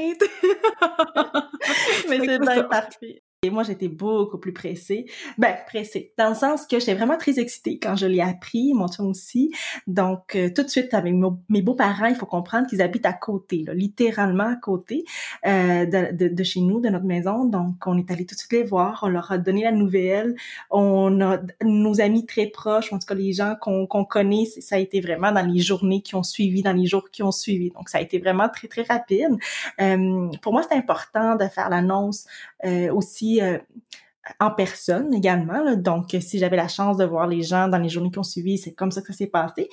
mais 2.09 2.21
c'est 2.21 2.39
bien 2.39 2.65
parfait. 2.65 3.23
Et 3.43 3.49
moi, 3.49 3.63
j'étais 3.63 3.89
beaucoup 3.89 4.37
plus 4.37 4.53
pressée. 4.53 5.07
Ben, 5.39 5.57
pressée. 5.67 6.13
Dans 6.19 6.29
le 6.29 6.35
sens 6.35 6.67
que 6.67 6.79
j'étais 6.79 6.93
vraiment 6.93 7.17
très 7.17 7.39
excitée 7.39 7.79
quand 7.79 7.97
je 7.97 8.05
l'ai 8.05 8.21
appris, 8.21 8.75
mon 8.75 8.87
chum 8.87 9.07
aussi. 9.07 9.51
Donc, 9.87 10.37
euh, 10.37 10.51
tout 10.55 10.63
de 10.63 10.69
suite, 10.69 10.93
avec 10.93 11.15
mes 11.49 11.63
beaux-parents, 11.63 12.09
il 12.09 12.17
faut 12.17 12.27
comprendre 12.27 12.67
qu'ils 12.67 12.83
habitent 12.83 13.07
à 13.07 13.15
côté, 13.15 13.65
là, 13.67 13.73
littéralement 13.73 14.53
à 14.53 14.57
côté 14.57 15.07
euh, 15.47 15.87
de, 15.87 16.43
chez 16.45 16.61
nous, 16.61 16.81
de 16.81 16.91
notre 16.91 17.07
maison. 17.07 17.47
Donc, 17.47 17.77
on 17.87 17.97
est 17.97 18.11
allé 18.11 18.27
tout 18.27 18.35
de 18.35 18.41
suite 18.41 18.53
les 18.53 18.63
voir. 18.63 19.01
On 19.05 19.09
leur 19.09 19.33
a 19.33 19.39
donné 19.39 19.63
la 19.63 19.73
nouvelle. 19.73 20.37
On 20.69 21.23
a 21.23 21.39
nos 21.65 21.99
amis 22.03 22.27
très 22.27 22.45
proches, 22.45 22.93
en 22.93 22.99
tout 22.99 23.07
cas 23.07 23.15
les 23.15 23.33
gens 23.33 23.55
qu'on 23.59 23.87
connaît, 24.05 24.45
ça 24.45 24.77
a 24.77 24.79
été 24.79 25.01
vraiment 25.01 25.33
dans 25.33 25.47
les 25.47 25.61
journées 25.61 26.03
qui 26.03 26.15
ont 26.15 26.23
suivi, 26.23 26.61
dans 26.61 26.75
les 26.75 26.85
jours 26.85 27.09
qui 27.11 27.23
ont 27.23 27.33
suivi. 27.33 27.71
Donc, 27.71 27.89
ça 27.89 27.97
a 27.97 28.01
été 28.03 28.19
vraiment 28.19 28.51
très, 28.51 28.69
très 28.69 28.83
rapide. 28.83 29.39
Euh, 29.81 30.29
pour 30.43 30.53
moi, 30.53 30.63
c'est 30.69 30.77
important 30.77 31.37
de 31.37 31.47
faire 31.47 31.71
l'annonce 31.71 32.27
euh, 32.67 32.91
euh, 33.41 33.59
en 34.39 34.51
personne 34.51 35.13
également. 35.15 35.77
Donc, 35.77 36.17
si 36.21 36.39
j'avais 36.39 36.57
la 36.57 36.69
chance 36.69 36.97
de 36.97 37.05
voir 37.05 37.27
les 37.27 37.43
gens 37.43 37.69
dans 37.69 37.79
les 37.79 37.89
journées 37.89 38.11
qui 38.11 38.19
ont 38.19 38.25
suivi, 38.25 38.59
c'est 38.59 38.73
comme 38.73 38.91
ça 38.91 39.01
que 39.01 39.09
ça 39.09 39.13
s'est 39.15 39.27
passé. 39.27 39.69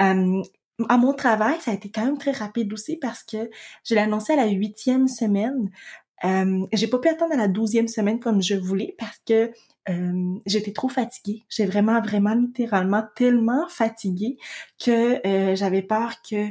Euh, 0.00 0.42
à 0.88 0.96
mon 0.96 1.12
travail, 1.14 1.56
ça 1.60 1.70
a 1.70 1.74
été 1.74 1.90
quand 1.90 2.04
même 2.04 2.18
très 2.18 2.32
rapide 2.32 2.72
aussi 2.72 2.96
parce 2.96 3.22
que 3.22 3.50
je 3.84 3.94
l'ai 3.94 4.00
annoncé 4.00 4.32
à 4.32 4.36
la 4.36 4.48
huitième 4.48 5.06
semaine. 5.06 5.70
Euh, 6.24 6.66
j'ai 6.72 6.86
pas 6.86 6.98
pu 6.98 7.08
attendre 7.08 7.32
à 7.32 7.36
la 7.36 7.48
douzième 7.48 7.88
semaine 7.88 8.20
comme 8.20 8.42
je 8.42 8.54
voulais 8.54 8.94
parce 8.98 9.18
que 9.26 9.50
euh, 9.88 10.38
j'étais 10.46 10.72
trop 10.72 10.88
fatiguée. 10.88 11.44
J'ai 11.48 11.66
vraiment, 11.66 12.00
vraiment, 12.00 12.34
littéralement 12.34 13.04
tellement 13.16 13.68
fatiguée 13.68 14.36
que 14.84 15.20
j'avais 15.54 15.82
peur 15.82 16.14
que 16.28 16.48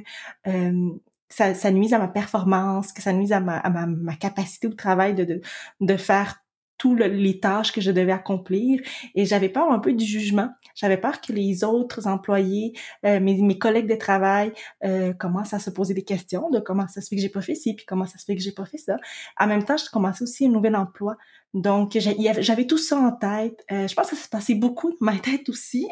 ça, 1.30 1.72
nuise 1.72 1.94
à 1.94 2.00
ma 2.00 2.10
performance, 2.10 2.92
que 2.92 3.02
ça 3.02 3.14
nuise 3.14 3.32
à 3.32 3.40
ma 3.40 4.16
capacité 4.16 4.68
au 4.68 4.74
travail 4.74 5.16
de, 5.16 5.24
de, 5.24 5.42
de 5.80 5.98
faire 5.98 6.41
tous 6.82 6.96
les 6.96 7.40
tâches 7.40 7.72
que 7.72 7.80
je 7.80 7.92
devais 7.92 8.12
accomplir 8.12 8.82
et 9.14 9.24
j'avais 9.24 9.50
peur 9.50 9.72
un 9.72 9.78
peu 9.78 9.94
du 9.94 10.04
jugement. 10.04 10.50
J'avais 10.74 10.98
peur 10.98 11.22
que 11.22 11.32
les 11.32 11.64
autres 11.64 12.08
employés, 12.08 12.74
euh, 13.06 13.20
mes, 13.20 13.40
mes 13.40 13.60
collègues 13.60 13.88
de 13.88 13.94
travail 13.94 14.52
euh, 14.84 15.14
commencent 15.14 15.54
à 15.54 15.60
se 15.60 15.70
poser 15.70 15.94
des 15.94 16.02
questions 16.02 16.50
de 16.50 16.60
comment 16.60 16.88
ça 16.88 17.00
se 17.02 17.10
fait 17.10 17.18
que 17.18 17.22
j'ai 17.22 17.30
pas 17.30 17.42
fait 17.42 17.54
ci 17.54 17.76
puis 17.76 17.86
comment 17.86 18.08
ça 18.08 18.18
se 18.18 18.26
fait 18.26 18.36
que 18.36 18.42
j'ai 18.42 18.52
pas 18.52 18.66
fait 18.66 18.80
ça. 18.80 18.98
En 19.40 19.46
même 19.46 19.64
temps, 19.64 19.78
je 19.78 19.92
commençais 19.92 20.24
aussi 20.24 20.48
un 20.48 20.50
nouvel 20.50 20.76
emploi. 20.76 21.18
Donc, 21.54 21.96
j'avais 22.00 22.66
tout 22.66 22.80
ça 22.80 22.98
en 22.98 23.12
tête. 23.12 23.64
Euh, 23.72 23.88
je 23.88 23.94
pense 23.94 24.10
que 24.10 24.16
ça 24.16 24.24
se 24.24 24.30
passait 24.30 24.56
beaucoup 24.56 24.90
dans 24.90 24.98
ma 25.02 25.20
tête 25.20 25.50
aussi. 25.50 25.88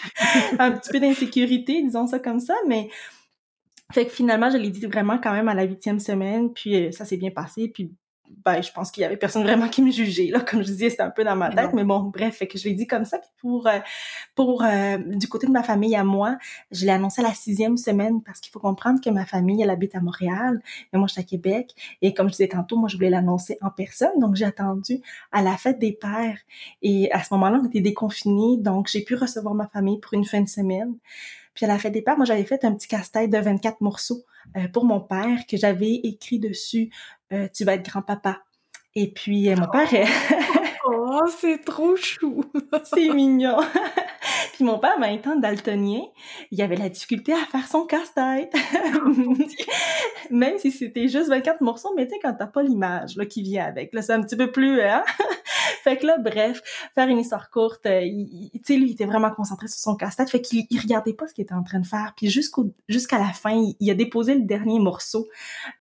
un 0.58 0.72
petit 0.72 0.90
peu 0.90 0.98
d'insécurité, 0.98 1.80
disons 1.80 2.08
ça 2.08 2.18
comme 2.18 2.40
ça, 2.40 2.56
mais 2.66 2.88
fait 3.92 4.06
que 4.06 4.12
finalement, 4.12 4.50
je 4.50 4.56
l'ai 4.56 4.70
dit 4.70 4.84
vraiment 4.86 5.18
quand 5.18 5.32
même 5.32 5.48
à 5.48 5.54
la 5.54 5.62
huitième 5.62 6.00
semaine, 6.00 6.52
puis 6.52 6.74
euh, 6.74 6.90
ça 6.90 7.04
s'est 7.04 7.18
bien 7.18 7.30
passé, 7.30 7.68
puis 7.68 7.94
ben, 8.44 8.62
je 8.62 8.72
pense 8.72 8.90
qu'il 8.90 9.02
y 9.02 9.04
avait 9.04 9.16
personne 9.16 9.42
vraiment 9.42 9.68
qui 9.68 9.82
me 9.82 9.90
jugeait, 9.90 10.28
là. 10.30 10.40
Comme 10.40 10.62
je 10.62 10.68
disais, 10.68 10.90
c'était 10.90 11.02
un 11.02 11.10
peu 11.10 11.24
dans 11.24 11.36
ma 11.36 11.50
tête, 11.50 11.72
mais 11.72 11.84
bon, 11.84 12.00
bref, 12.00 12.36
fait 12.36 12.46
que 12.46 12.58
je 12.58 12.64
l'ai 12.64 12.74
dit 12.74 12.86
comme 12.86 13.04
ça. 13.04 13.18
Puis 13.18 13.30
pour, 13.38 13.66
euh, 13.66 13.78
pour 14.34 14.62
euh, 14.64 14.98
du 14.98 15.28
côté 15.28 15.46
de 15.46 15.52
ma 15.52 15.62
famille 15.62 15.94
à 15.94 16.04
moi, 16.04 16.38
je 16.70 16.84
l'ai 16.84 16.92
annoncé 16.92 17.20
à 17.20 17.24
la 17.24 17.34
sixième 17.34 17.76
semaine 17.76 18.22
parce 18.22 18.40
qu'il 18.40 18.50
faut 18.50 18.60
comprendre 18.60 19.00
que 19.00 19.10
ma 19.10 19.26
famille, 19.26 19.62
elle 19.62 19.70
habite 19.70 19.94
à 19.94 20.00
Montréal, 20.00 20.60
mais 20.92 20.98
moi, 20.98 21.06
je 21.08 21.12
suis 21.12 21.20
à 21.20 21.24
Québec. 21.24 21.74
Et 22.02 22.14
comme 22.14 22.28
je 22.28 22.32
disais 22.32 22.48
tantôt, 22.48 22.76
moi, 22.76 22.88
je 22.88 22.96
voulais 22.96 23.10
l'annoncer 23.10 23.58
en 23.60 23.70
personne, 23.70 24.18
donc 24.18 24.34
j'ai 24.34 24.46
attendu 24.46 25.00
à 25.32 25.42
la 25.42 25.56
fête 25.56 25.78
des 25.78 25.92
pères. 25.92 26.38
Et 26.82 27.10
à 27.12 27.22
ce 27.22 27.32
moment-là, 27.34 27.60
on 27.62 27.66
était 27.66 27.80
déconfinés, 27.80 28.56
donc 28.58 28.88
j'ai 28.88 29.02
pu 29.02 29.14
recevoir 29.14 29.54
ma 29.54 29.68
famille 29.68 30.00
pour 30.00 30.14
une 30.14 30.24
fin 30.24 30.40
de 30.40 30.48
semaine. 30.48 30.94
Puis 31.54 31.64
à 31.64 31.68
la 31.68 31.78
fête 31.78 31.92
des 31.92 32.02
pères, 32.02 32.16
moi, 32.16 32.26
j'avais 32.26 32.44
fait 32.44 32.64
un 32.64 32.74
petit 32.74 32.88
casse-tête 32.88 33.30
de 33.30 33.38
24 33.38 33.80
morceaux 33.80 34.24
euh, 34.56 34.68
pour 34.68 34.84
mon 34.84 35.00
père 35.00 35.46
que 35.48 35.56
j'avais 35.56 35.94
écrit 36.02 36.38
dessus 36.38 36.90
Tu 37.54 37.64
vas 37.64 37.74
être 37.74 37.84
grand-papa». 37.84 38.40
Et 38.96 39.10
puis, 39.10 39.50
euh, 39.50 39.56
mon 39.56 39.66
père... 39.66 39.88
oh, 40.86 41.20
c'est 41.40 41.64
trop 41.64 41.96
chou! 41.96 42.44
c'est 42.84 43.08
mignon! 43.08 43.58
puis 44.52 44.64
mon 44.64 44.78
père, 44.78 45.00
ben, 45.00 45.08
étant 45.08 45.34
daltonien, 45.34 46.02
il 46.52 46.62
avait 46.62 46.76
la 46.76 46.88
difficulté 46.88 47.32
à 47.32 47.44
faire 47.50 47.66
son 47.66 47.86
casse-tête. 47.86 48.54
Même 50.30 50.58
si 50.58 50.70
c'était 50.70 51.08
juste 51.08 51.28
24 51.28 51.60
morceaux, 51.60 51.92
mais 51.96 52.06
tu 52.06 52.12
sais, 52.14 52.20
quand 52.22 52.34
t'as 52.34 52.46
pas 52.46 52.62
l'image 52.62 53.16
qui 53.28 53.42
vient 53.42 53.64
avec, 53.64 53.92
là, 53.92 54.00
c'est 54.00 54.12
un 54.12 54.22
petit 54.22 54.36
peu 54.36 54.52
plus... 54.52 54.80
Hein? 54.80 55.02
Fait 55.84 55.98
que 55.98 56.06
là, 56.06 56.16
bref, 56.16 56.62
faire 56.94 57.08
une 57.08 57.18
histoire 57.18 57.50
courte, 57.50 57.84
euh, 57.84 58.00
tu 58.00 58.60
sais, 58.64 58.76
lui, 58.76 58.88
il 58.88 58.92
était 58.92 59.04
vraiment 59.04 59.30
concentré 59.30 59.68
sur 59.68 59.78
son 59.78 59.96
casse-tête, 59.96 60.30
fait 60.30 60.40
qu'il 60.40 60.64
il 60.70 60.80
regardait 60.80 61.12
pas 61.12 61.28
ce 61.28 61.34
qu'il 61.34 61.42
était 61.42 61.52
en 61.52 61.62
train 61.62 61.78
de 61.78 61.86
faire. 61.86 62.14
Puis 62.16 62.30
jusqu'à 62.30 63.18
la 63.18 63.34
fin, 63.34 63.62
il, 63.78 63.90
a 63.90 63.94
déposé 63.94 64.34
le 64.34 64.40
dernier 64.40 64.78
morceau. 64.78 65.28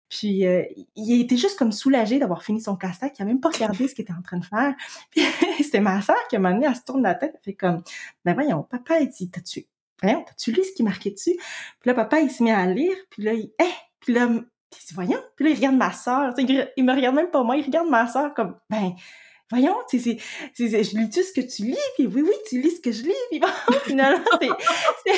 Puis 0.08 0.44
euh, 0.44 0.64
il 0.96 1.20
était 1.20 1.36
juste 1.36 1.56
comme 1.56 1.70
soulagé 1.70 2.18
d'avoir 2.18 2.42
fini 2.42 2.60
son 2.60 2.74
casse-tête, 2.74 3.14
il 3.16 3.22
a 3.22 3.24
même 3.26 3.38
pas 3.38 3.50
regardé 3.50 3.86
ce 3.86 3.94
qu'il 3.94 4.02
était 4.02 4.12
en 4.12 4.22
train 4.22 4.38
de 4.38 4.44
faire. 4.44 4.74
Puis 5.12 5.22
c'était 5.62 5.80
ma 5.80 6.02
soeur 6.02 6.16
qui 6.28 6.36
m'a 6.36 6.48
amené 6.48 6.66
à 6.66 6.74
se 6.74 6.82
tourner 6.82 7.04
la 7.04 7.14
tête, 7.14 7.38
fait 7.44 7.54
comme, 7.54 7.84
ben 8.24 8.34
voyons, 8.34 8.64
papa, 8.64 8.98
il 8.98 9.08
dit, 9.08 9.30
t'as-tu, 9.30 9.66
hein, 10.02 10.24
t'as-tu 10.26 10.50
lu 10.50 10.64
ce 10.64 10.72
qui 10.72 10.82
marquait 10.82 11.12
dessus? 11.12 11.36
Puis 11.80 11.88
là, 11.88 11.94
papa, 11.94 12.18
il 12.18 12.30
se 12.30 12.42
met 12.42 12.50
à 12.50 12.66
lire, 12.66 12.96
puis 13.08 13.22
là, 13.22 13.34
il, 13.34 13.52
eh! 13.60 13.72
Puis 14.00 14.14
là, 14.14 14.26
dit, 14.26 14.94
voyons, 14.94 15.22
puis 15.36 15.44
là, 15.44 15.50
il 15.52 15.56
regarde 15.56 15.76
ma 15.76 15.92
soeur, 15.92 16.34
il, 16.38 16.68
il 16.76 16.84
me 16.84 16.92
regarde 16.92 17.14
même 17.14 17.30
pas 17.30 17.42
moi, 17.42 17.56
il 17.56 17.64
regarde 17.64 17.88
ma 17.88 18.06
soeur 18.08 18.34
comme, 18.34 18.56
ben, 18.68 18.92
voyons, 19.52 19.76
c'est, 19.86 19.98
c'est, 19.98 20.18
je 20.56 20.96
lis-tu 20.96 21.22
ce 21.22 21.32
que 21.32 21.42
tu 21.42 21.64
lis? 21.64 21.76
Puis 21.96 22.06
oui, 22.06 22.22
oui, 22.22 22.34
tu 22.48 22.60
lis 22.60 22.70
ce 22.70 22.80
que 22.80 22.90
je 22.90 23.02
lis. 23.02 23.12
Puis 23.30 23.38
bon, 23.38 23.48
finalement, 23.84 24.24
c'est, 24.40 25.12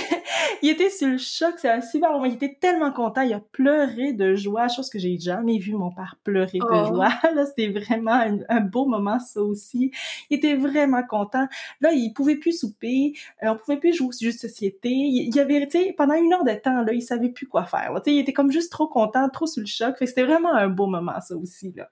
il 0.62 0.70
était 0.70 0.90
sur 0.90 1.08
le 1.08 1.18
choc, 1.18 1.54
c'est 1.58 1.70
un 1.70 1.80
super 1.80 2.10
moment. 2.10 2.24
Il 2.24 2.34
était 2.34 2.56
tellement 2.60 2.92
content, 2.92 3.22
il 3.22 3.32
a 3.32 3.40
pleuré 3.40 4.12
de 4.12 4.34
joie, 4.34 4.68
chose 4.68 4.90
que 4.90 4.98
j'ai 4.98 5.18
jamais 5.18 5.58
vu 5.58 5.74
mon 5.74 5.90
père 5.90 6.16
pleurer 6.24 6.58
de 6.58 6.64
oh. 6.68 6.86
joie. 6.86 7.10
Là, 7.34 7.46
c'était 7.46 7.68
vraiment 7.68 8.20
un, 8.48 8.60
beau 8.60 8.86
moment, 8.86 9.20
ça 9.20 9.40
aussi. 9.40 9.92
Il 10.30 10.38
était 10.38 10.56
vraiment 10.56 11.04
content. 11.04 11.46
Là, 11.80 11.92
il 11.92 12.12
pouvait 12.12 12.36
plus 12.36 12.58
souper, 12.58 13.12
euh, 13.42 13.50
on 13.50 13.56
pouvait 13.56 13.78
plus 13.78 13.94
jouer 13.94 14.08
au 14.08 14.12
sujet 14.12 14.32
de 14.32 14.38
société. 14.38 14.90
Il, 14.90 15.34
y 15.34 15.40
avait, 15.40 15.66
tu 15.68 15.78
sais, 15.78 15.94
pendant 15.96 16.14
une 16.14 16.32
heure 16.32 16.44
de 16.44 16.54
temps, 16.54 16.82
là, 16.82 16.92
il 16.92 17.02
savait 17.02 17.28
plus 17.28 17.46
quoi 17.46 17.64
faire. 17.64 17.92
Tu 17.96 18.10
sais, 18.10 18.16
il 18.16 18.18
était 18.18 18.32
comme 18.32 18.50
juste 18.50 18.72
trop 18.72 18.88
content, 18.88 19.28
trop 19.28 19.46
sous 19.46 19.60
le 19.60 19.66
choc. 19.66 19.96
Fait 19.96 20.06
que 20.06 20.08
c'était 20.08 20.24
vraiment 20.24 20.54
un 20.54 20.68
beau 20.68 20.86
moment, 20.86 21.20
ça 21.20 21.36
aussi, 21.36 21.72
là. 21.76 21.88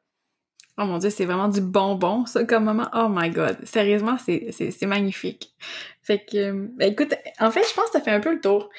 Oh 0.79 0.85
mon 0.85 0.99
dieu, 0.99 1.11
c'est 1.11 1.27
vraiment 1.27 1.49
du 1.49 1.61
bonbon, 1.61 2.25
ça, 2.25 2.45
comme 2.45 2.65
moment. 2.65 2.89
Oh 2.95 3.09
my 3.11 3.31
god. 3.31 3.59
Sérieusement, 3.65 4.17
c'est, 4.19 4.87
magnifique. 4.87 5.55
Fait 6.03 6.25
que, 6.25 6.53
ben, 6.77 6.91
écoute, 6.91 7.15
en 7.39 7.51
fait, 7.51 7.63
je 7.69 7.75
pense 7.75 7.87
que 7.87 7.93
ça 7.93 8.01
fait 8.01 8.11
un 8.11 8.21
peu 8.21 8.33
le 8.33 8.41
tour. 8.41 8.71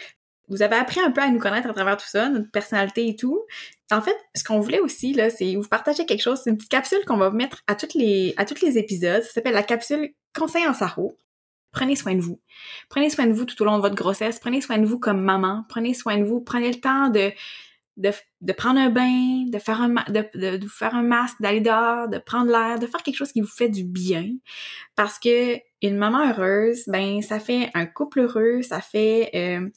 Vous 0.49 0.62
avez 0.62 0.75
appris 0.75 0.99
un 0.99 1.12
peu 1.12 1.21
à 1.21 1.29
nous 1.29 1.39
connaître 1.39 1.69
à 1.69 1.73
travers 1.73 1.97
tout 1.97 2.08
ça, 2.08 2.29
notre 2.29 2.49
personnalité 2.51 3.08
et 3.08 3.15
tout. 3.15 3.45
En 3.91 4.01
fait, 4.01 4.17
ce 4.36 4.43
qu'on 4.43 4.60
voulait 4.60 4.79
aussi, 4.79 5.13
là, 5.13 5.29
c'est 5.29 5.56
vous 5.56 5.67
partager 5.67 6.06
quelque 6.06 6.21
chose. 6.21 6.41
C'est 6.43 6.49
une 6.49 6.58
petite 6.58 6.71
capsule 6.71 7.06
qu'on 7.06 7.17
va 7.17 7.29
mettre 7.29 7.62
à 7.67 7.77
les, 7.95 8.34
à 8.38 8.45
tous 8.45 8.62
les 8.62 8.77
épisodes. 8.77 9.21
Ça 9.21 9.32
s'appelle 9.32 9.53
la 9.53 9.63
capsule 9.63 10.13
Conseil 10.36 10.67
en 10.67 10.73
sarreau. 10.73 11.15
Prenez 11.71 11.95
soin 11.95 12.15
de 12.15 12.21
vous. 12.21 12.41
Prenez 12.89 13.10
soin 13.10 13.27
de 13.27 13.34
vous 13.34 13.45
tout 13.45 13.60
au 13.62 13.65
long 13.65 13.77
de 13.77 13.82
votre 13.82 13.95
grossesse. 13.95 14.39
Prenez 14.39 14.62
soin 14.62 14.79
de 14.79 14.86
vous 14.86 14.99
comme 14.99 15.21
maman. 15.21 15.63
Prenez 15.69 15.93
soin 15.93 16.17
de 16.17 16.23
vous. 16.23 16.41
Prenez 16.41 16.71
le 16.71 16.79
temps 16.79 17.10
de, 17.10 17.32
de, 17.97 18.12
de, 18.41 18.53
prendre 18.53 18.79
un 18.79 18.89
bain, 18.89 19.45
de 19.47 19.60
faire 19.60 19.82
un, 19.82 19.89
de, 19.89 20.25
de, 20.34 20.58
de 20.58 20.67
faire 20.67 20.95
un 20.95 21.03
masque, 21.03 21.41
d'aller 21.41 21.62
dehors, 21.62 22.10
de 22.10 22.17
prendre 22.17 22.51
l'air, 22.51 22.79
de 22.79 22.88
faire 22.88 23.03
quelque 23.03 23.17
chose 23.17 23.32
qui 23.32 23.41
vous 23.41 23.47
fait 23.47 23.69
du 23.69 23.84
bien. 23.84 24.29
Parce 24.95 25.19
que 25.19 25.58
une 25.82 25.97
maman 25.97 26.29
heureuse, 26.29 26.84
ben 26.88 27.21
ça 27.21 27.39
fait 27.39 27.69
un 27.73 27.86
couple 27.86 28.21
heureux, 28.21 28.62
ça 28.62 28.82
fait 28.82 29.29
euh, 29.36 29.69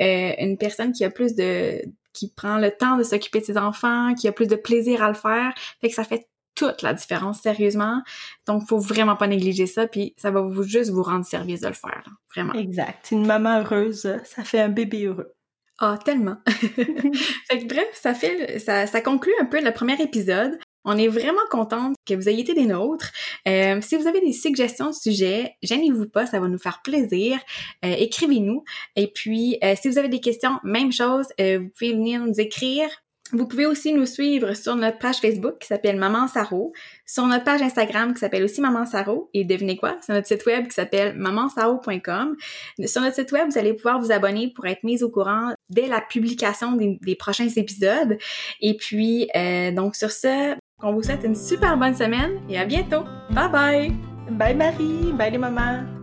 euh, 0.00 0.32
une 0.38 0.58
personne 0.58 0.92
qui 0.92 1.04
a 1.04 1.10
plus 1.10 1.34
de 1.34 1.80
qui 2.12 2.30
prend 2.30 2.58
le 2.58 2.70
temps 2.70 2.98
de 2.98 3.02
s'occuper 3.04 3.40
de 3.40 3.46
ses 3.46 3.56
enfants, 3.56 4.14
qui 4.14 4.28
a 4.28 4.32
plus 4.32 4.46
de 4.46 4.56
plaisir 4.56 5.02
à 5.02 5.08
le 5.08 5.14
faire, 5.14 5.54
fait 5.80 5.88
que 5.88 5.94
ça 5.94 6.04
fait 6.04 6.28
toute 6.54 6.82
la 6.82 6.92
différence 6.92 7.40
sérieusement. 7.40 8.02
Donc 8.46 8.66
faut 8.68 8.78
vraiment 8.78 9.16
pas 9.16 9.26
négliger 9.26 9.66
ça 9.66 9.86
puis 9.86 10.14
ça 10.18 10.30
va 10.30 10.42
vous 10.42 10.62
juste 10.62 10.90
vous 10.90 11.02
rendre 11.02 11.24
service 11.24 11.60
de 11.60 11.68
le 11.68 11.74
faire, 11.74 12.04
vraiment. 12.34 12.52
Exact. 12.52 13.10
Une 13.10 13.26
maman 13.26 13.60
heureuse, 13.60 14.18
ça 14.24 14.44
fait 14.44 14.60
un 14.60 14.68
bébé 14.68 15.06
heureux. 15.06 15.32
Ah, 15.84 15.98
tellement. 16.04 16.36
fait 16.46 17.58
que 17.58 17.66
bref, 17.66 17.88
ça 18.88 19.00
conclut 19.00 19.32
un 19.40 19.46
peu 19.46 19.60
le 19.60 19.72
premier 19.72 20.00
épisode. 20.00 20.56
On 20.84 20.96
est 20.96 21.08
vraiment 21.08 21.42
contente 21.50 21.96
que 22.06 22.14
vous 22.14 22.28
ayez 22.28 22.42
été 22.42 22.54
des 22.54 22.66
nôtres. 22.66 23.10
Euh, 23.48 23.80
si 23.80 23.96
vous 23.96 24.06
avez 24.06 24.20
des 24.20 24.32
suggestions 24.32 24.90
de 24.90 24.94
sujets, 24.94 25.56
gênez-vous 25.62 26.08
pas, 26.08 26.26
ça 26.26 26.38
va 26.38 26.46
nous 26.46 26.58
faire 26.58 26.82
plaisir. 26.82 27.36
Euh, 27.84 27.96
écrivez-nous. 27.98 28.62
Et 28.94 29.08
puis, 29.08 29.58
euh, 29.64 29.74
si 29.80 29.88
vous 29.88 29.98
avez 29.98 30.08
des 30.08 30.20
questions, 30.20 30.60
même 30.62 30.92
chose, 30.92 31.26
vous 31.38 31.68
pouvez 31.76 31.94
venir 31.94 32.24
nous 32.24 32.40
écrire 32.40 32.88
vous 33.32 33.46
pouvez 33.46 33.66
aussi 33.66 33.92
nous 33.94 34.06
suivre 34.06 34.54
sur 34.54 34.76
notre 34.76 34.98
page 34.98 35.16
Facebook 35.16 35.58
qui 35.58 35.66
s'appelle 35.66 35.96
Maman 35.96 36.28
Saro, 36.28 36.72
sur 37.06 37.26
notre 37.26 37.44
page 37.44 37.62
Instagram 37.62 38.12
qui 38.12 38.20
s'appelle 38.20 38.44
aussi 38.44 38.60
Maman 38.60 38.86
Saro, 38.86 39.30
et 39.32 39.44
devinez 39.44 39.76
quoi, 39.76 39.96
c'est 40.00 40.12
notre 40.12 40.26
site 40.26 40.44
web 40.46 40.66
qui 40.66 40.74
s'appelle 40.74 41.16
mamansaro.com. 41.16 42.36
Sur 42.84 43.02
notre 43.02 43.14
site 43.14 43.32
web, 43.32 43.48
vous 43.50 43.58
allez 43.58 43.74
pouvoir 43.74 44.00
vous 44.00 44.12
abonner 44.12 44.52
pour 44.54 44.66
être 44.66 44.84
mis 44.84 45.02
au 45.02 45.10
courant 45.10 45.54
dès 45.70 45.86
la 45.86 46.00
publication 46.00 46.72
des, 46.72 47.16
prochains 47.16 47.48
épisodes. 47.48 48.18
Et 48.60 48.76
puis, 48.76 49.28
euh, 49.36 49.70
donc 49.70 49.96
sur 49.96 50.10
ce, 50.10 50.54
on 50.82 50.92
vous 50.92 51.02
souhaite 51.02 51.24
une 51.24 51.36
super 51.36 51.76
bonne 51.76 51.94
semaine 51.94 52.40
et 52.48 52.58
à 52.58 52.64
bientôt. 52.64 53.04
Bye 53.30 53.50
bye! 53.50 53.92
Bye 54.30 54.54
Marie, 54.54 55.12
bye 55.12 55.30
les 55.30 55.38
mamans! 55.38 56.01